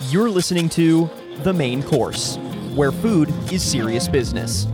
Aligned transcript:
You're 0.00 0.28
listening 0.28 0.68
to 0.70 1.08
The 1.44 1.52
Main 1.52 1.80
Course, 1.80 2.36
where 2.74 2.90
food 2.90 3.32
is 3.52 3.62
serious 3.62 4.08
business. 4.08 4.66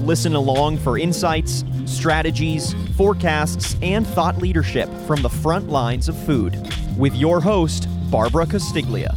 Listen 0.00 0.34
along 0.34 0.76
for 0.76 0.98
insights, 0.98 1.64
strategies, 1.86 2.74
forecasts, 2.94 3.74
and 3.80 4.06
thought 4.06 4.36
leadership 4.36 4.90
from 5.06 5.22
the 5.22 5.30
front 5.30 5.70
lines 5.70 6.10
of 6.10 6.26
food 6.26 6.58
with 6.98 7.14
your 7.14 7.40
host, 7.40 7.88
Barbara 8.10 8.44
Castiglia. 8.44 9.16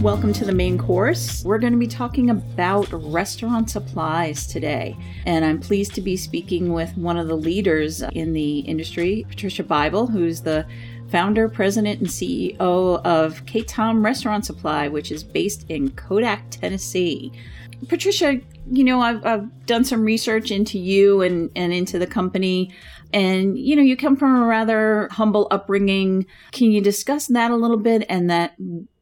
Welcome 0.00 0.32
to 0.32 0.44
the 0.46 0.52
main 0.52 0.78
course. 0.78 1.44
We're 1.44 1.58
going 1.58 1.74
to 1.74 1.78
be 1.78 1.86
talking 1.86 2.30
about 2.30 2.88
restaurant 2.92 3.70
supplies 3.70 4.46
today. 4.46 4.96
And 5.26 5.44
I'm 5.44 5.60
pleased 5.60 5.94
to 5.96 6.00
be 6.00 6.16
speaking 6.16 6.72
with 6.72 6.96
one 6.96 7.18
of 7.18 7.28
the 7.28 7.36
leaders 7.36 8.00
in 8.00 8.32
the 8.32 8.60
industry, 8.60 9.26
Patricia 9.28 9.62
Bible, 9.62 10.06
who's 10.06 10.40
the 10.40 10.66
founder, 11.12 11.46
president, 11.46 12.00
and 12.00 12.08
CEO 12.08 12.58
of 12.58 13.44
KaTom 13.44 14.02
Restaurant 14.02 14.46
Supply, 14.46 14.88
which 14.88 15.12
is 15.12 15.22
based 15.22 15.66
in 15.68 15.90
Kodak, 15.90 16.50
Tennessee. 16.50 17.30
Patricia, 17.86 18.40
you 18.70 18.82
know, 18.82 19.02
I've, 19.02 19.24
I've 19.26 19.66
done 19.66 19.84
some 19.84 20.02
research 20.04 20.50
into 20.50 20.78
you 20.78 21.20
and, 21.20 21.50
and 21.54 21.70
into 21.70 21.98
the 21.98 22.06
company. 22.06 22.74
And, 23.12 23.58
you 23.58 23.76
know, 23.76 23.82
you 23.82 23.94
come 23.94 24.16
from 24.16 24.42
a 24.42 24.46
rather 24.46 25.08
humble 25.12 25.48
upbringing. 25.50 26.24
Can 26.50 26.72
you 26.72 26.80
discuss 26.80 27.26
that 27.26 27.50
a 27.50 27.56
little 27.56 27.76
bit 27.76 28.06
and 28.08 28.30
that 28.30 28.54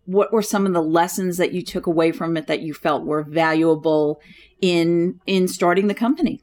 what 0.06 0.32
were 0.32 0.42
some 0.42 0.66
of 0.66 0.72
the 0.72 0.82
lessons 0.82 1.36
that 1.36 1.52
you 1.52 1.62
took 1.62 1.86
away 1.86 2.10
from 2.10 2.36
it 2.36 2.48
that 2.48 2.60
you 2.60 2.74
felt 2.74 3.04
were 3.04 3.22
valuable 3.22 4.20
in 4.60 5.20
in 5.26 5.46
starting 5.46 5.86
the 5.86 5.94
company? 5.94 6.40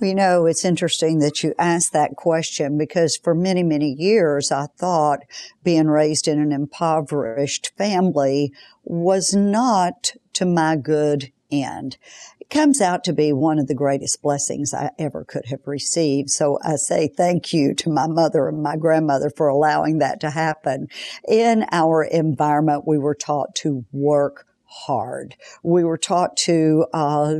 You 0.00 0.14
know, 0.14 0.46
it's 0.46 0.64
interesting 0.64 1.18
that 1.18 1.42
you 1.42 1.54
asked 1.58 1.92
that 1.92 2.16
question 2.16 2.78
because 2.78 3.18
for 3.18 3.34
many, 3.34 3.62
many 3.62 3.92
years 3.92 4.50
I 4.50 4.66
thought 4.78 5.20
being 5.62 5.88
raised 5.88 6.26
in 6.26 6.40
an 6.40 6.52
impoverished 6.52 7.72
family 7.76 8.52
was 8.82 9.34
not 9.34 10.14
to 10.34 10.46
my 10.46 10.76
good 10.76 11.32
end 11.50 11.98
It 12.40 12.48
comes 12.48 12.80
out 12.80 13.04
to 13.04 13.12
be 13.12 13.32
one 13.32 13.58
of 13.58 13.66
the 13.66 13.74
greatest 13.74 14.22
blessings 14.22 14.72
I 14.72 14.90
ever 14.98 15.24
could 15.24 15.46
have 15.46 15.66
received. 15.66 16.30
So 16.30 16.58
I 16.64 16.76
say 16.76 17.08
thank 17.08 17.52
you 17.52 17.74
to 17.74 17.90
my 17.90 18.06
mother 18.06 18.48
and 18.48 18.62
my 18.62 18.76
grandmother 18.76 19.30
for 19.30 19.48
allowing 19.48 19.98
that 19.98 20.20
to 20.20 20.30
happen. 20.30 20.88
In 21.28 21.66
our 21.72 22.04
environment, 22.04 22.84
we 22.86 22.98
were 22.98 23.14
taught 23.14 23.54
to 23.56 23.84
work 23.92 24.46
hard. 24.64 25.36
We 25.62 25.84
were 25.84 25.98
taught 25.98 26.36
to 26.38 26.86
uh, 26.94 27.34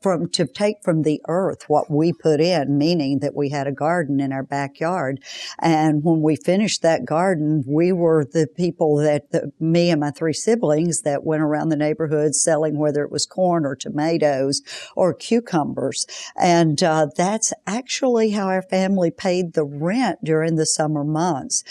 from 0.00 0.28
to 0.30 0.46
take 0.46 0.76
from 0.82 1.02
the 1.02 1.20
earth 1.28 1.64
what 1.68 1.90
we 1.90 2.12
put 2.12 2.40
in, 2.40 2.78
meaning 2.78 3.18
that 3.20 3.34
we 3.34 3.50
had 3.50 3.66
a 3.66 3.72
garden 3.72 4.20
in 4.20 4.32
our 4.32 4.42
backyard. 4.42 5.22
And 5.58 6.02
when 6.02 6.22
we 6.22 6.36
finished 6.36 6.82
that 6.82 7.04
garden, 7.04 7.64
we 7.66 7.92
were 7.92 8.24
the 8.24 8.46
people 8.56 8.96
that 8.96 9.30
the, 9.30 9.52
me 9.60 9.90
and 9.90 10.00
my 10.00 10.10
three 10.10 10.32
siblings 10.32 11.02
that 11.02 11.24
went 11.24 11.42
around 11.42 11.68
the 11.68 11.76
neighborhood 11.76 12.34
selling 12.34 12.78
whether 12.78 13.02
it 13.02 13.12
was 13.12 13.26
corn 13.26 13.66
or 13.66 13.76
tomatoes 13.76 14.62
or 14.96 15.14
cucumbers. 15.14 16.06
And 16.36 16.82
uh, 16.82 17.08
that's 17.16 17.52
actually 17.66 18.30
how 18.30 18.46
our 18.46 18.62
family 18.62 19.10
paid 19.10 19.52
the 19.52 19.64
rent 19.64 20.20
during 20.24 20.56
the 20.56 20.66
summer 20.66 21.04
months 21.04 21.62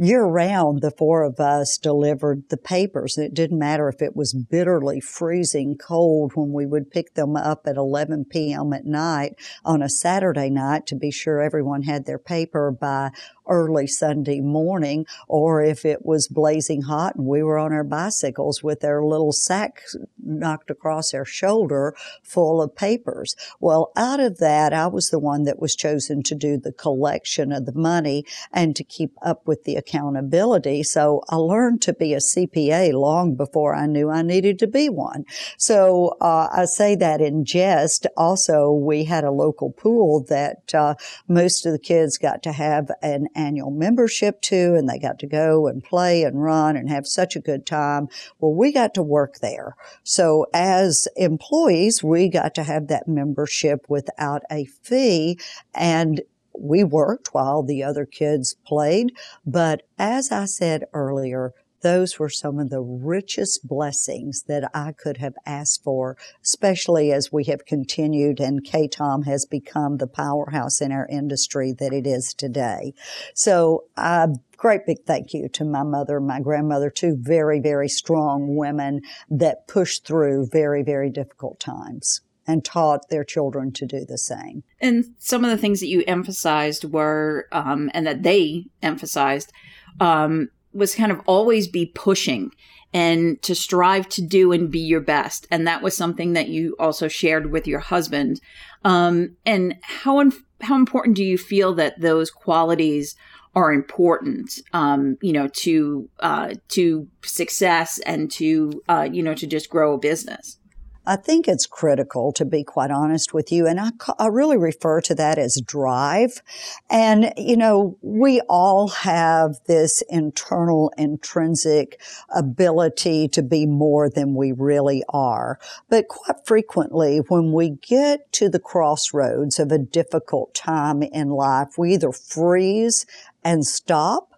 year 0.00 0.24
round, 0.24 0.80
the 0.80 0.90
four 0.90 1.22
of 1.22 1.38
us 1.38 1.78
delivered 1.78 2.48
the 2.48 2.56
papers. 2.56 3.18
It 3.18 3.34
didn't 3.34 3.58
matter 3.58 3.88
if 3.88 4.00
it 4.00 4.16
was 4.16 4.32
bitterly 4.32 5.00
freezing 5.00 5.76
cold 5.76 6.32
when 6.34 6.52
we 6.52 6.66
would 6.66 6.90
pick 6.90 7.14
them 7.14 7.36
up 7.36 7.66
at 7.66 7.76
11 7.76 8.26
p.m. 8.26 8.72
at 8.72 8.86
night 8.86 9.34
on 9.64 9.82
a 9.82 9.88
Saturday 9.88 10.50
night 10.50 10.86
to 10.86 10.96
be 10.96 11.10
sure 11.10 11.40
everyone 11.40 11.82
had 11.82 12.06
their 12.06 12.18
paper 12.18 12.70
by 12.70 13.10
early 13.50 13.86
Sunday 13.86 14.40
morning, 14.40 15.04
or 15.28 15.62
if 15.62 15.84
it 15.84 16.06
was 16.06 16.28
blazing 16.28 16.82
hot 16.82 17.16
and 17.16 17.26
we 17.26 17.42
were 17.42 17.58
on 17.58 17.72
our 17.72 17.84
bicycles 17.84 18.62
with 18.62 18.84
our 18.84 19.04
little 19.04 19.32
sack 19.32 19.82
knocked 20.18 20.70
across 20.70 21.12
our 21.12 21.24
shoulder 21.24 21.94
full 22.22 22.62
of 22.62 22.76
papers. 22.76 23.34
Well, 23.58 23.90
out 23.96 24.20
of 24.20 24.38
that, 24.38 24.72
I 24.72 24.86
was 24.86 25.10
the 25.10 25.18
one 25.18 25.44
that 25.44 25.58
was 25.58 25.74
chosen 25.74 26.22
to 26.24 26.34
do 26.34 26.56
the 26.56 26.72
collection 26.72 27.52
of 27.52 27.66
the 27.66 27.74
money 27.74 28.24
and 28.52 28.76
to 28.76 28.84
keep 28.84 29.12
up 29.22 29.46
with 29.46 29.64
the 29.64 29.76
accountability. 29.90 30.82
So 30.82 31.22
I 31.28 31.36
learned 31.36 31.82
to 31.82 31.92
be 31.92 32.14
a 32.14 32.18
CPA 32.18 32.92
long 32.92 33.34
before 33.34 33.74
I 33.74 33.86
knew 33.86 34.10
I 34.10 34.22
needed 34.22 34.58
to 34.60 34.66
be 34.66 34.88
one. 34.88 35.24
So 35.58 36.16
uh, 36.20 36.48
I 36.52 36.64
say 36.66 36.94
that 36.96 37.20
in 37.20 37.44
jest. 37.44 38.06
Also, 38.16 38.70
we 38.70 39.04
had 39.04 39.24
a 39.24 39.30
local 39.30 39.72
pool 39.72 40.24
that 40.28 40.74
uh, 40.74 40.94
most 41.28 41.66
of 41.66 41.72
the 41.72 41.78
kids 41.78 42.18
got 42.18 42.42
to 42.44 42.52
have 42.52 42.90
an 43.02 43.28
annual 43.34 43.70
membership 43.70 44.40
to, 44.42 44.74
and 44.74 44.88
they 44.88 44.98
got 44.98 45.18
to 45.20 45.26
go 45.26 45.66
and 45.66 45.82
play 45.82 46.22
and 46.22 46.42
run 46.42 46.76
and 46.76 46.88
have 46.88 47.06
such 47.06 47.36
a 47.36 47.40
good 47.40 47.66
time. 47.66 48.08
Well, 48.38 48.54
we 48.54 48.72
got 48.72 48.94
to 48.94 49.02
work 49.02 49.38
there. 49.40 49.74
So 50.04 50.46
as 50.54 51.08
employees, 51.16 52.02
we 52.02 52.28
got 52.28 52.54
to 52.54 52.62
have 52.62 52.88
that 52.88 53.08
membership 53.08 53.86
without 53.88 54.42
a 54.50 54.66
fee 54.82 55.38
and 55.74 56.22
we 56.58 56.84
worked 56.84 57.32
while 57.32 57.62
the 57.62 57.82
other 57.82 58.06
kids 58.06 58.56
played. 58.66 59.12
But 59.46 59.82
as 59.98 60.30
I 60.30 60.44
said 60.46 60.84
earlier, 60.92 61.52
those 61.82 62.18
were 62.18 62.28
some 62.28 62.58
of 62.58 62.70
the 62.70 62.82
richest 62.82 63.66
blessings 63.66 64.42
that 64.48 64.70
I 64.74 64.92
could 64.92 65.16
have 65.18 65.34
asked 65.46 65.82
for, 65.82 66.16
especially 66.42 67.12
as 67.12 67.32
we 67.32 67.44
have 67.44 67.64
continued 67.64 68.40
and 68.40 68.64
KaTom 68.64 69.24
has 69.24 69.46
become 69.46 69.96
the 69.96 70.06
powerhouse 70.06 70.80
in 70.80 70.92
our 70.92 71.06
industry 71.06 71.72
that 71.78 71.92
it 71.92 72.06
is 72.06 72.34
today. 72.34 72.92
So 73.34 73.84
a 73.96 74.28
great 74.56 74.84
big 74.86 75.04
thank 75.06 75.32
you 75.32 75.48
to 75.48 75.64
my 75.64 75.82
mother 75.82 76.20
my 76.20 76.40
grandmother, 76.40 76.90
two 76.90 77.16
very, 77.18 77.60
very 77.60 77.88
strong 77.88 78.56
women 78.56 79.00
that 79.30 79.66
pushed 79.66 80.06
through 80.06 80.48
very, 80.52 80.82
very 80.82 81.10
difficult 81.10 81.58
times 81.60 82.20
and 82.50 82.64
taught 82.64 83.08
their 83.08 83.24
children 83.24 83.70
to 83.72 83.86
do 83.86 84.04
the 84.04 84.18
same. 84.18 84.64
And 84.80 85.04
some 85.18 85.44
of 85.44 85.50
the 85.50 85.56
things 85.56 85.80
that 85.80 85.86
you 85.86 86.02
emphasized 86.06 86.84
were, 86.84 87.46
um, 87.52 87.90
and 87.94 88.06
that 88.06 88.22
they 88.24 88.66
emphasized, 88.82 89.52
um, 90.00 90.48
was 90.72 90.94
kind 90.94 91.12
of 91.12 91.20
always 91.26 91.68
be 91.68 91.86
pushing 91.86 92.50
and 92.92 93.40
to 93.42 93.54
strive 93.54 94.08
to 94.08 94.22
do 94.22 94.50
and 94.50 94.70
be 94.70 94.80
your 94.80 95.00
best. 95.00 95.46
And 95.50 95.66
that 95.66 95.82
was 95.82 95.96
something 95.96 96.32
that 96.32 96.48
you 96.48 96.74
also 96.80 97.06
shared 97.06 97.52
with 97.52 97.68
your 97.68 97.78
husband. 97.78 98.40
Um, 98.84 99.36
and 99.46 99.76
how, 99.82 100.18
in, 100.18 100.32
how 100.60 100.74
important 100.74 101.16
do 101.16 101.24
you 101.24 101.38
feel 101.38 101.74
that 101.74 102.00
those 102.00 102.30
qualities 102.30 103.14
are 103.54 103.72
important, 103.72 104.60
um, 104.72 105.18
you 105.22 105.32
know, 105.32 105.48
to, 105.48 106.08
uh, 106.18 106.54
to 106.68 107.06
success 107.22 108.00
and 108.00 108.30
to, 108.32 108.82
uh, 108.88 109.08
you 109.10 109.22
know, 109.22 109.34
to 109.34 109.46
just 109.46 109.70
grow 109.70 109.94
a 109.94 109.98
business? 109.98 110.59
I 111.06 111.16
think 111.16 111.48
it's 111.48 111.66
critical 111.66 112.32
to 112.32 112.44
be 112.44 112.62
quite 112.62 112.90
honest 112.90 113.32
with 113.32 113.50
you. 113.50 113.66
And 113.66 113.80
I, 113.80 113.90
I 114.18 114.26
really 114.26 114.58
refer 114.58 115.00
to 115.02 115.14
that 115.14 115.38
as 115.38 115.60
drive. 115.64 116.42
And, 116.90 117.32
you 117.36 117.56
know, 117.56 117.96
we 118.02 118.40
all 118.42 118.88
have 118.88 119.56
this 119.66 120.02
internal 120.08 120.92
intrinsic 120.98 122.00
ability 122.34 123.28
to 123.28 123.42
be 123.42 123.66
more 123.66 124.10
than 124.10 124.34
we 124.34 124.52
really 124.52 125.02
are. 125.08 125.58
But 125.88 126.08
quite 126.08 126.46
frequently, 126.46 127.18
when 127.28 127.52
we 127.52 127.70
get 127.70 128.30
to 128.34 128.48
the 128.48 128.60
crossroads 128.60 129.58
of 129.58 129.72
a 129.72 129.78
difficult 129.78 130.54
time 130.54 131.02
in 131.02 131.30
life, 131.30 131.78
we 131.78 131.94
either 131.94 132.12
freeze 132.12 133.06
and 133.42 133.66
stop 133.66 134.34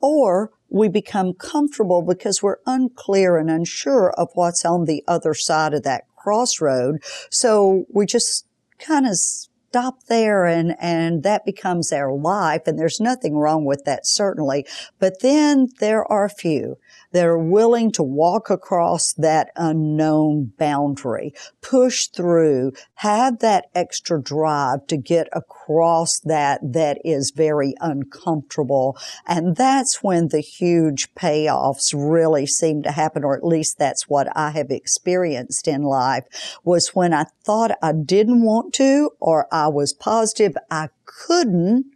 or 0.00 0.52
we 0.72 0.88
become 0.88 1.34
comfortable 1.34 2.02
because 2.02 2.42
we're 2.42 2.56
unclear 2.66 3.36
and 3.36 3.50
unsure 3.50 4.10
of 4.12 4.30
what's 4.34 4.64
on 4.64 4.86
the 4.86 5.04
other 5.06 5.34
side 5.34 5.74
of 5.74 5.82
that 5.82 6.04
crossroad. 6.16 7.02
So 7.30 7.84
we 7.92 8.06
just 8.06 8.46
kind 8.78 9.06
of 9.06 9.16
stop 9.16 10.04
there 10.04 10.46
and, 10.46 10.74
and 10.80 11.22
that 11.24 11.44
becomes 11.44 11.92
our 11.92 12.12
life. 12.12 12.62
And 12.66 12.78
there's 12.78 13.00
nothing 13.00 13.36
wrong 13.36 13.66
with 13.66 13.84
that, 13.84 14.06
certainly. 14.06 14.66
But 14.98 15.20
then 15.20 15.68
there 15.78 16.10
are 16.10 16.24
a 16.24 16.30
few 16.30 16.78
that 17.12 17.24
are 17.24 17.38
willing 17.38 17.92
to 17.92 18.02
walk 18.02 18.50
across 18.50 19.12
that 19.14 19.50
unknown 19.56 20.52
boundary, 20.58 21.32
push 21.60 22.08
through, 22.08 22.72
have 22.94 23.38
that 23.38 23.66
extra 23.74 24.20
drive 24.20 24.86
to 24.86 24.96
get 24.96 25.28
across 25.32 26.20
that 26.20 26.60
that 26.62 26.98
is 27.04 27.32
very 27.34 27.74
uncomfortable. 27.80 28.96
And 29.26 29.56
that's 29.56 30.02
when 30.02 30.28
the 30.28 30.40
huge 30.40 31.14
payoffs 31.14 31.94
really 31.94 32.46
seem 32.46 32.82
to 32.82 32.92
happen, 32.92 33.24
or 33.24 33.36
at 33.36 33.44
least 33.44 33.78
that's 33.78 34.08
what 34.08 34.28
I 34.36 34.50
have 34.50 34.70
experienced 34.70 35.68
in 35.68 35.82
life, 35.82 36.24
was 36.64 36.94
when 36.94 37.12
I 37.12 37.26
thought 37.44 37.72
I 37.82 37.92
didn't 37.92 38.42
want 38.44 38.74
to, 38.74 39.10
or 39.20 39.46
I 39.52 39.68
was 39.68 39.92
positive 39.92 40.56
I 40.70 40.88
couldn't, 41.04 41.86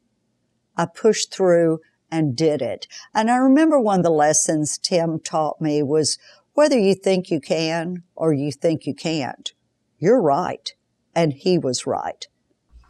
I 0.76 0.86
pushed 0.86 1.32
through 1.32 1.80
and 2.10 2.36
did 2.36 2.62
it. 2.62 2.86
And 3.14 3.30
I 3.30 3.36
remember 3.36 3.78
one 3.80 4.00
of 4.00 4.04
the 4.04 4.10
lessons 4.10 4.78
Tim 4.78 5.18
taught 5.18 5.60
me 5.60 5.82
was 5.82 6.18
whether 6.54 6.78
you 6.78 6.94
think 6.94 7.30
you 7.30 7.40
can 7.40 8.02
or 8.14 8.32
you 8.32 8.52
think 8.52 8.86
you 8.86 8.94
can't, 8.94 9.52
you're 9.98 10.20
right. 10.20 10.72
And 11.14 11.32
he 11.32 11.58
was 11.58 11.86
right. 11.86 12.26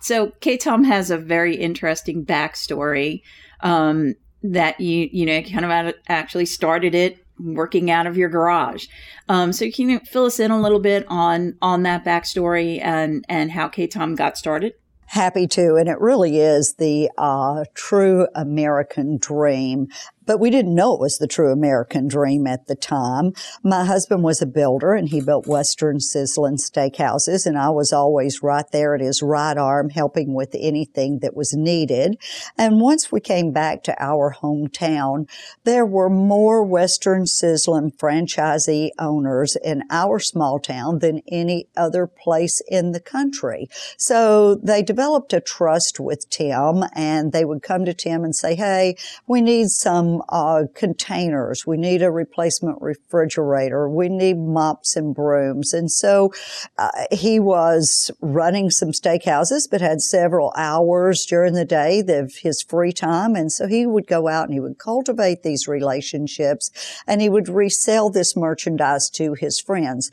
So 0.01 0.29
KaTom 0.41 0.85
has 0.87 1.11
a 1.11 1.19
very 1.19 1.57
interesting 1.57 2.25
backstory 2.25 3.23
um, 3.61 4.15
that 4.43 4.81
you 4.81 5.09
you 5.11 5.27
know 5.27 5.43
kind 5.43 5.65
of 5.65 5.95
actually 6.09 6.47
started 6.47 6.95
it 6.95 7.19
working 7.39 7.91
out 7.91 8.07
of 8.07 8.17
your 8.17 8.29
garage. 8.29 8.87
Um, 9.29 9.53
so 9.53 9.71
can 9.71 9.89
you 9.91 10.01
fill 10.01 10.27
us 10.27 10.39
in 10.39 10.51
a 10.51 10.61
little 10.61 10.79
bit 10.79 11.05
on 11.09 11.57
on 11.61 11.83
that 11.83 12.05
backstory 12.05 12.81
and 12.83 13.25
and 13.29 13.51
how 13.51 13.69
KaTom 13.69 14.17
got 14.17 14.39
started? 14.39 14.75
Happy 15.07 15.47
to, 15.47 15.77
and 15.77 15.89
it 15.89 16.01
really 16.01 16.41
is 16.41 16.75
the 16.75 17.11
uh, 17.17 17.65
true 17.75 18.27
American 18.35 19.19
dream 19.19 19.89
but 20.27 20.41
we 20.41 20.51
didn't 20.51 20.75
know 20.75 20.95
it 20.95 21.01
was 21.01 21.19
the 21.19 21.27
true 21.27 21.53
American 21.53 22.09
dream 22.09 22.47
at 22.47 22.67
the 22.67 22.75
time. 22.75 23.33
My 23.63 23.85
husband 23.85 24.23
was 24.23 24.43
a 24.43 24.47
builder 24.47 24.93
and 24.95 25.09
he 25.09 25.21
built 25.21 25.47
Western 25.47 25.99
Sizzlin 25.99 26.59
steakhouses 26.59 27.47
and 27.47 27.57
I 27.57 27.71
was 27.71 27.93
always 27.93 28.43
right 28.43 28.69
there 28.73 28.95
at 28.95 29.01
his 29.01 29.23
right 29.23 29.57
arm 29.57 29.91
helping 29.91 30.35
with 30.35 30.55
anything 30.59 31.21
that 31.21 31.37
was 31.37 31.55
needed. 31.55 32.19
And 32.59 32.81
once 32.81 33.11
we 33.13 33.21
came 33.21 33.53
back 33.53 33.83
to 33.85 34.03
our 34.03 34.35
hometown, 34.43 35.29
there 35.65 35.87
were 35.87 36.11
more 36.11 36.65
Western 36.65 37.25
Sizzlin 37.25 37.97
franchisee 37.97 38.91
owners 38.99 39.57
in 39.65 39.83
our 39.91 40.19
small 40.19 40.59
town 40.59 40.99
than 40.99 41.23
any 41.29 41.69
other 41.77 42.07
place 42.07 42.61
in 42.69 42.93
the 42.93 43.01
country. 43.01 43.69
So 43.97 44.57
they 44.57 44.83
developed 44.83 45.33
a 45.33 45.41
trust 45.41 46.01
with 46.01 46.29
Tim 46.31 46.85
and 46.95 47.33
they 47.33 47.45
would 47.45 47.63
come 47.63 47.85
to 47.85 47.95
Tim 47.95 48.25
and 48.25 48.35
say, 48.35 48.55
Hey, 48.55 48.97
we 49.27 49.41
need 49.41 49.69
some 49.69 50.16
uh, 50.29 50.65
containers. 50.75 51.67
We 51.67 51.77
need 51.77 52.03
a 52.03 52.11
replacement 52.11 52.81
refrigerator. 52.81 53.89
We 53.89 54.09
need 54.09 54.39
mops 54.39 54.97
and 54.97 55.15
brooms. 55.15 55.73
And 55.73 55.91
so 55.91 56.33
uh, 56.79 56.91
he 57.11 57.41
was 57.41 58.11
running 58.21 58.71
some 58.71 58.91
steakhouses, 58.91 59.69
but 59.71 59.81
had 59.81 60.01
several 60.01 60.53
hours 60.57 61.27
during 61.27 61.55
the 61.55 61.65
day 61.65 62.05
of 62.09 62.37
his 62.37 62.63
free 62.63 62.93
time. 62.93 63.35
And 63.35 63.51
so 63.51 63.67
he 63.67 63.87
would 63.87 64.07
go 64.07 64.29
out 64.29 64.45
and 64.45 64.55
he 64.55 64.61
would 64.61 64.79
cultivate 64.79 65.43
these 65.43 65.69
relationships 65.69 66.71
and 67.07 67.21
he 67.21 67.29
would 67.29 67.49
resell 67.49 68.11
this 68.11 68.37
merchandise 68.37 69.11
to 69.11 69.35
his 69.35 69.61
friends 69.61 70.11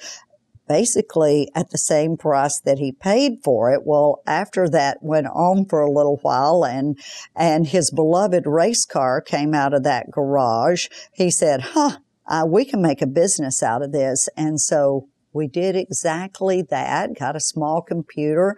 basically 0.67 1.49
at 1.55 1.71
the 1.71 1.77
same 1.77 2.17
price 2.17 2.59
that 2.61 2.79
he 2.79 2.91
paid 2.91 3.39
for 3.43 3.73
it. 3.73 3.81
Well, 3.85 4.21
after 4.25 4.69
that 4.69 4.99
went 5.01 5.27
on 5.27 5.65
for 5.65 5.81
a 5.81 5.91
little 5.91 6.19
while 6.21 6.63
and, 6.63 6.97
and 7.35 7.67
his 7.67 7.91
beloved 7.91 8.45
race 8.45 8.85
car 8.85 9.21
came 9.21 9.53
out 9.53 9.73
of 9.73 9.83
that 9.83 10.11
garage. 10.11 10.87
He 11.11 11.29
said, 11.29 11.61
huh, 11.61 11.97
uh, 12.27 12.45
we 12.47 12.65
can 12.65 12.81
make 12.81 13.01
a 13.01 13.07
business 13.07 13.61
out 13.61 13.81
of 13.81 13.91
this. 13.91 14.29
And 14.37 14.59
so 14.59 15.09
we 15.33 15.47
did 15.47 15.75
exactly 15.75 16.61
that, 16.69 17.17
got 17.17 17.35
a 17.35 17.41
small 17.41 17.81
computer, 17.81 18.55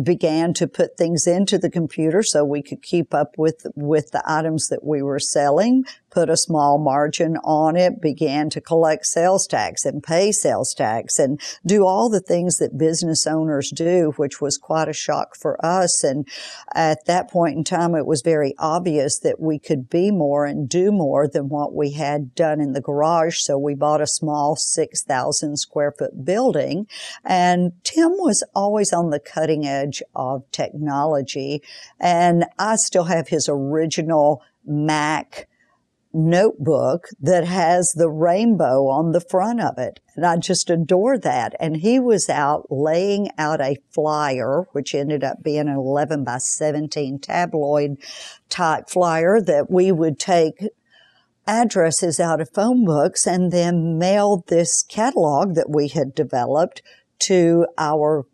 began 0.00 0.54
to 0.54 0.68
put 0.68 0.96
things 0.96 1.26
into 1.26 1.58
the 1.58 1.70
computer 1.70 2.22
so 2.22 2.44
we 2.44 2.62
could 2.62 2.82
keep 2.82 3.12
up 3.12 3.32
with, 3.36 3.66
with 3.74 4.12
the 4.12 4.22
items 4.24 4.68
that 4.68 4.84
we 4.84 5.02
were 5.02 5.18
selling, 5.18 5.84
put 6.12 6.28
a 6.28 6.36
small 6.36 6.78
margin 6.78 7.36
on 7.42 7.76
it, 7.76 8.00
began 8.00 8.50
to 8.50 8.60
collect 8.60 9.06
sales 9.06 9.46
tax 9.46 9.84
and 9.84 10.02
pay 10.02 10.30
sales 10.30 10.74
tax 10.74 11.18
and 11.18 11.40
do 11.66 11.86
all 11.86 12.10
the 12.10 12.20
things 12.20 12.58
that 12.58 12.76
business 12.76 13.26
owners 13.26 13.70
do, 13.70 14.12
which 14.16 14.40
was 14.40 14.58
quite 14.58 14.88
a 14.88 14.92
shock 14.92 15.34
for 15.34 15.64
us. 15.64 16.04
And 16.04 16.28
at 16.74 17.06
that 17.06 17.30
point 17.30 17.56
in 17.56 17.64
time, 17.64 17.94
it 17.94 18.06
was 18.06 18.22
very 18.22 18.54
obvious 18.58 19.18
that 19.20 19.40
we 19.40 19.58
could 19.58 19.88
be 19.88 20.10
more 20.10 20.44
and 20.44 20.68
do 20.68 20.92
more 20.92 21.26
than 21.26 21.48
what 21.48 21.74
we 21.74 21.92
had 21.92 22.34
done 22.34 22.60
in 22.60 22.72
the 22.72 22.80
garage. 22.80 23.38
So 23.40 23.58
we 23.58 23.74
bought 23.74 24.00
a 24.00 24.06
small 24.06 24.56
6,000 24.56 25.56
square 25.56 25.92
foot 25.96 26.24
building 26.24 26.86
and 27.24 27.72
Tim 27.84 28.12
was 28.12 28.44
always 28.54 28.92
on 28.92 29.10
the 29.10 29.20
cutting 29.20 29.66
edge 29.66 30.02
of 30.14 30.50
technology. 30.50 31.62
And 31.98 32.44
I 32.58 32.76
still 32.76 33.04
have 33.04 33.28
his 33.28 33.48
original 33.48 34.42
Mac 34.64 35.48
notebook 36.12 37.08
that 37.20 37.46
has 37.46 37.92
the 37.92 38.10
rainbow 38.10 38.86
on 38.86 39.12
the 39.12 39.20
front 39.20 39.60
of 39.60 39.78
it. 39.78 40.00
And 40.14 40.26
I 40.26 40.36
just 40.36 40.70
adore 40.70 41.18
that. 41.18 41.54
And 41.58 41.78
he 41.78 41.98
was 41.98 42.28
out 42.28 42.66
laying 42.70 43.30
out 43.38 43.60
a 43.60 43.78
flyer, 43.90 44.66
which 44.72 44.94
ended 44.94 45.24
up 45.24 45.42
being 45.42 45.68
an 45.68 45.76
11 45.76 46.24
by 46.24 46.38
17 46.38 47.18
tabloid 47.18 47.96
type 48.48 48.90
flyer 48.90 49.40
that 49.40 49.70
we 49.70 49.90
would 49.90 50.18
take 50.18 50.68
addresses 51.46 52.20
out 52.20 52.40
of 52.40 52.50
phone 52.50 52.84
books 52.84 53.26
and 53.26 53.50
then 53.50 53.98
mail 53.98 54.44
this 54.46 54.82
catalog 54.82 55.54
that 55.54 55.68
we 55.68 55.88
had 55.88 56.14
developed 56.14 56.82
to 57.18 57.66
our 57.78 58.26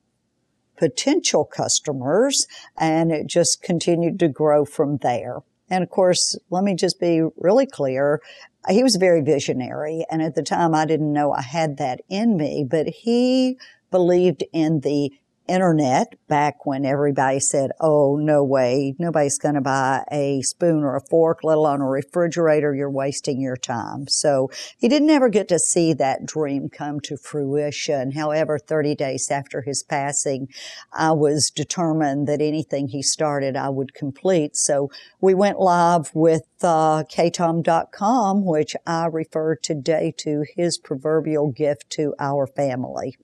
potential 0.77 1.45
customers 1.45 2.47
and 2.77 3.11
it 3.11 3.27
just 3.27 3.63
continued 3.63 4.19
to 4.19 4.29
grow 4.29 4.65
from 4.65 4.99
there. 4.99 5.39
And 5.71 5.83
of 5.85 5.91
course, 5.91 6.37
let 6.51 6.65
me 6.65 6.75
just 6.75 6.99
be 7.01 7.23
really 7.37 7.67
clear. 7.67 8.21
He 8.69 8.83
was 8.83 8.97
very 8.97 9.21
visionary. 9.21 10.05
And 10.11 10.23
at 10.23 10.35
the 10.35 10.43
time, 10.43 10.75
I 10.75 10.85
didn't 10.85 11.13
know 11.13 11.33
I 11.33 11.43
had 11.43 11.77
that 11.79 12.01
in 12.09 12.37
me, 12.37 12.65
but 12.69 12.87
he 12.87 13.59
believed 13.91 14.45
in 14.53 14.81
the 14.81 15.13
internet 15.49 16.15
back 16.29 16.67
when 16.67 16.85
everybody 16.85 17.41
said, 17.41 17.71
oh, 17.81 18.17
no 18.17 18.45
way, 18.45 18.95
nobody's 18.99 19.39
going 19.39 19.55
to 19.55 19.61
buy 19.61 20.05
a 20.13 20.43
spoon 20.43 20.85
or 20.85 20.97
a 20.97 21.01
fork, 21.01 21.43
let 21.43 21.57
alone 21.57 21.81
a 21.81 21.87
refrigerator. 21.87 22.75
You're 22.75 22.91
wasting 22.91 23.41
your 23.41 23.57
time. 23.57 24.07
So 24.09 24.51
he 24.79 24.89
didn't 24.89 25.11
ever 25.11 25.29
get 25.29 25.49
to 25.49 25.59
see 25.59 25.93
that 25.95 26.27
dream 26.27 26.69
come 26.69 27.01
to 27.01 27.17
fruition. 27.17 28.13
However, 28.13 28.59
30 28.59 28.95
days 28.95 29.31
after 29.31 29.63
his 29.63 29.83
passing, 29.83 30.49
I 30.93 31.13
was 31.13 31.51
determined 31.51 32.29
that 32.29 32.41
anything 32.41 32.89
he 32.89 33.03
started, 33.03 33.57
I 33.57 33.71
would 33.71 33.95
complete. 33.95 34.57
So 34.57 34.91
we 35.21 35.35
went 35.35 35.59
live 35.59 36.11
with 36.15 36.43
uh, 36.63 37.05
katom.com, 37.05 38.45
which 38.45 38.77
I 38.87 39.07
refer 39.07 39.57
today 39.57 40.13
to 40.19 40.45
his 40.57 40.79
proverbial 40.79 41.51
gift 41.51 41.91
to 41.91 42.15
our 42.19 42.47
family 42.47 43.17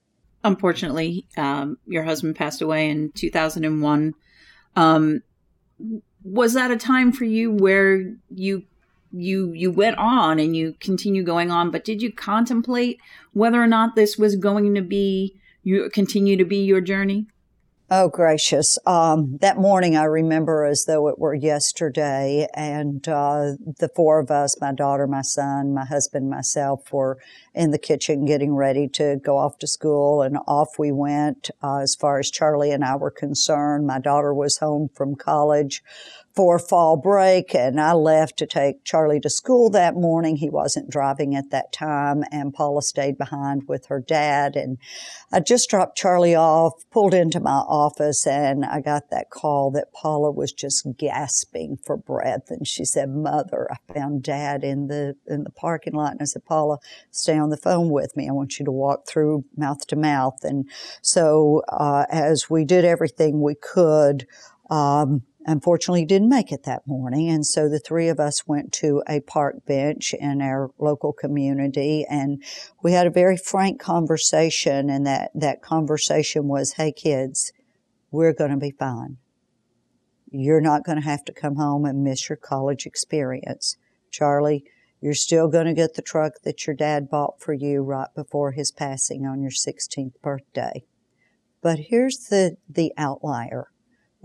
unfortunately, 0.45 1.25
um, 1.37 1.77
your 1.87 2.03
husband 2.03 2.35
passed 2.35 2.61
away 2.61 2.89
in 2.89 3.11
2001. 3.13 4.13
Um, 4.75 5.21
was 6.23 6.53
that 6.53 6.71
a 6.71 6.77
time 6.77 7.11
for 7.11 7.25
you 7.25 7.51
where 7.51 8.13
you 8.29 8.63
you 9.11 9.51
you 9.53 9.71
went 9.71 9.97
on 9.97 10.39
and 10.39 10.55
you 10.55 10.75
continue 10.79 11.23
going 11.23 11.51
on, 11.51 11.71
but 11.71 11.83
did 11.83 12.01
you 12.01 12.11
contemplate 12.11 12.99
whether 13.33 13.61
or 13.61 13.67
not 13.67 13.95
this 13.95 14.17
was 14.17 14.35
going 14.35 14.75
to 14.75 14.81
be 14.81 15.35
you 15.63 15.89
continue 15.89 16.37
to 16.37 16.45
be 16.45 16.63
your 16.63 16.81
journey? 16.81 17.25
Oh, 17.91 18.09
gracious. 18.09 18.79
Um, 18.87 19.37
that 19.41 19.59
morning 19.59 19.95
I 19.95 20.05
remember 20.05 20.65
as 20.65 20.85
though 20.85 21.07
it 21.07 21.19
were 21.19 21.35
yesterday. 21.35 22.47
And 22.55 23.07
uh, 23.07 23.51
the 23.77 23.91
four 23.95 24.19
of 24.19 24.31
us, 24.31 24.59
my 24.59 24.73
daughter, 24.73 25.05
my 25.05 25.21
son, 25.21 25.75
my 25.75 25.85
husband, 25.85 26.27
myself, 26.27 26.91
were 26.91 27.19
in 27.53 27.69
the 27.69 27.77
kitchen 27.77 28.25
getting 28.25 28.55
ready 28.55 28.87
to 28.93 29.17
go 29.23 29.37
off 29.37 29.59
to 29.59 29.67
school. 29.67 30.23
And 30.23 30.39
off 30.47 30.79
we 30.79 30.91
went 30.91 31.51
uh, 31.61 31.77
as 31.77 31.93
far 31.93 32.17
as 32.17 32.31
Charlie 32.31 32.71
and 32.71 32.83
I 32.83 32.95
were 32.95 33.11
concerned. 33.11 33.85
My 33.85 33.99
daughter 33.99 34.33
was 34.33 34.57
home 34.57 34.89
from 34.95 35.13
college 35.13 35.83
for 36.35 36.59
fall 36.59 36.97
break 36.97 37.55
and 37.55 37.79
I 37.79 37.93
left 37.93 38.37
to 38.37 38.45
take 38.45 38.83
Charlie 38.83 39.21
to 39.21 39.29
school 39.29 39.69
that 39.69 39.95
morning. 39.95 40.35
He 40.35 40.49
wasn't 40.49 40.89
driving 40.89 41.33
at 41.33 41.49
that 41.51 41.71
time 41.71 42.23
and 42.29 42.53
Paula 42.53 42.81
stayed 42.81 43.17
behind 43.17 43.69
with 43.69 43.85
her 43.85 44.01
dad 44.01 44.57
and 44.57 44.77
I 45.31 45.39
just 45.39 45.69
dropped 45.69 45.97
Charlie 45.97 46.35
off, 46.35 46.83
pulled 46.91 47.13
into 47.13 47.39
my 47.39 47.59
office 47.67 48.27
and 48.27 48.65
I 48.65 48.81
got 48.81 49.09
that 49.11 49.29
call 49.29 49.71
that 49.71 49.93
Paula 49.93 50.29
was 50.29 50.51
just 50.51 50.85
gasping 50.97 51.77
for 51.77 51.95
breath 51.95 52.49
and 52.49 52.67
she 52.67 52.83
said, 52.83 53.09
mother, 53.09 53.69
I 53.71 53.93
found 53.93 54.23
dad 54.23 54.65
in 54.65 54.87
the, 54.87 55.15
in 55.27 55.45
the 55.45 55.51
parking 55.51 55.93
lot. 55.93 56.11
And 56.11 56.21
I 56.21 56.25
said, 56.25 56.43
Paula, 56.43 56.79
stay 57.11 57.37
on 57.37 57.49
the 57.49 57.57
phone 57.57 57.89
with 57.89 58.15
me. 58.17 58.27
I 58.27 58.33
want 58.33 58.59
you 58.59 58.65
to 58.65 58.71
walk 58.71 59.07
through 59.07 59.45
mouth 59.55 59.87
to 59.87 59.95
mouth. 59.95 60.43
And 60.43 60.69
so, 61.01 61.63
uh, 61.69 62.05
as 62.09 62.49
we 62.49 62.65
did 62.65 62.83
everything 62.83 63.41
we 63.41 63.55
could, 63.55 64.27
um, 64.69 65.23
unfortunately 65.45 66.05
didn't 66.05 66.29
make 66.29 66.51
it 66.51 66.63
that 66.63 66.87
morning. 66.87 67.29
And 67.29 67.45
so 67.45 67.69
the 67.69 67.79
three 67.79 68.09
of 68.09 68.19
us 68.19 68.47
went 68.47 68.73
to 68.73 69.03
a 69.07 69.19
park 69.21 69.65
bench 69.65 70.13
in 70.13 70.41
our 70.41 70.71
local 70.79 71.13
community 71.13 72.05
and 72.09 72.43
we 72.83 72.91
had 72.91 73.07
a 73.07 73.11
very 73.11 73.37
frank 73.37 73.79
conversation. 73.79 74.89
And 74.89 75.05
that, 75.05 75.31
that 75.35 75.61
conversation 75.61 76.47
was, 76.47 76.73
Hey 76.73 76.91
kids, 76.91 77.51
we're 78.11 78.33
going 78.33 78.51
to 78.51 78.57
be 78.57 78.71
fine. 78.71 79.17
You're 80.31 80.61
not 80.61 80.83
going 80.83 80.99
to 80.99 81.07
have 81.07 81.23
to 81.25 81.33
come 81.33 81.55
home 81.55 81.85
and 81.85 82.03
miss 82.03 82.27
your 82.27 82.37
college 82.37 82.85
experience. 82.85 83.77
Charlie, 84.11 84.63
you're 84.99 85.13
still 85.13 85.47
going 85.47 85.67
to 85.67 85.73
get 85.73 85.93
the 85.93 86.01
truck 86.01 86.33
that 86.43 86.65
your 86.65 86.75
dad 86.75 87.09
bought 87.09 87.39
for 87.39 87.53
you 87.53 87.81
right 87.81 88.09
before 88.15 88.53
his 88.53 88.71
passing 88.71 89.25
on 89.25 89.41
your 89.41 89.51
16th 89.51 90.19
birthday. 90.23 90.83
But 91.61 91.79
here's 91.89 92.27
the, 92.29 92.57
the 92.67 92.91
outlier 92.97 93.67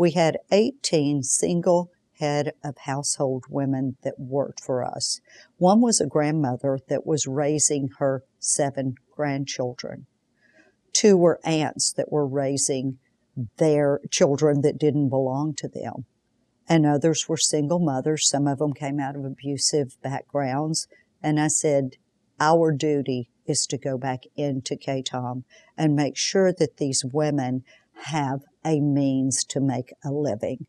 we 0.01 0.13
had 0.13 0.39
18 0.51 1.23
single 1.23 1.91
head 2.19 2.53
of 2.65 2.75
household 2.87 3.45
women 3.51 3.99
that 4.03 4.19
worked 4.19 4.59
for 4.59 4.83
us. 4.83 5.21
One 5.59 5.83
was 5.83 6.01
a 6.01 6.07
grandmother 6.07 6.79
that 6.89 7.07
was 7.07 7.27
raising 7.27 7.91
her 7.99 8.25
seven 8.39 8.95
grandchildren. 9.15 10.07
Two 10.95 11.19
were 11.19 11.39
aunts 11.45 11.93
that 11.93 12.11
were 12.11 12.27
raising 12.27 12.97
their 13.59 14.01
children 14.11 14.63
that 14.63 14.79
didn't 14.79 15.11
belong 15.11 15.53
to 15.57 15.69
them. 15.69 16.07
And 16.67 16.87
others 16.87 17.29
were 17.29 17.37
single 17.37 17.79
mothers. 17.79 18.27
Some 18.27 18.47
of 18.47 18.57
them 18.57 18.73
came 18.73 19.01
out 19.01 19.17
of 19.17 19.27
abusive 19.27 19.99
backgrounds. 20.01 20.89
And 21.23 21.39
I 21.39 21.49
said, 21.49 21.97
our 22.41 22.73
duty 22.73 23.29
is 23.45 23.67
to 23.67 23.77
go 23.77 23.99
back 23.99 24.21
into 24.35 24.77
KaTom 24.77 25.45
and 25.77 25.95
make 25.95 26.17
sure 26.17 26.55
that 26.55 26.79
these 26.79 27.05
women 27.05 27.65
have 28.05 28.41
a 28.65 28.81
means 28.81 29.45
to 29.45 29.61
make 29.61 29.93
a 30.05 30.11
living. 30.11 30.67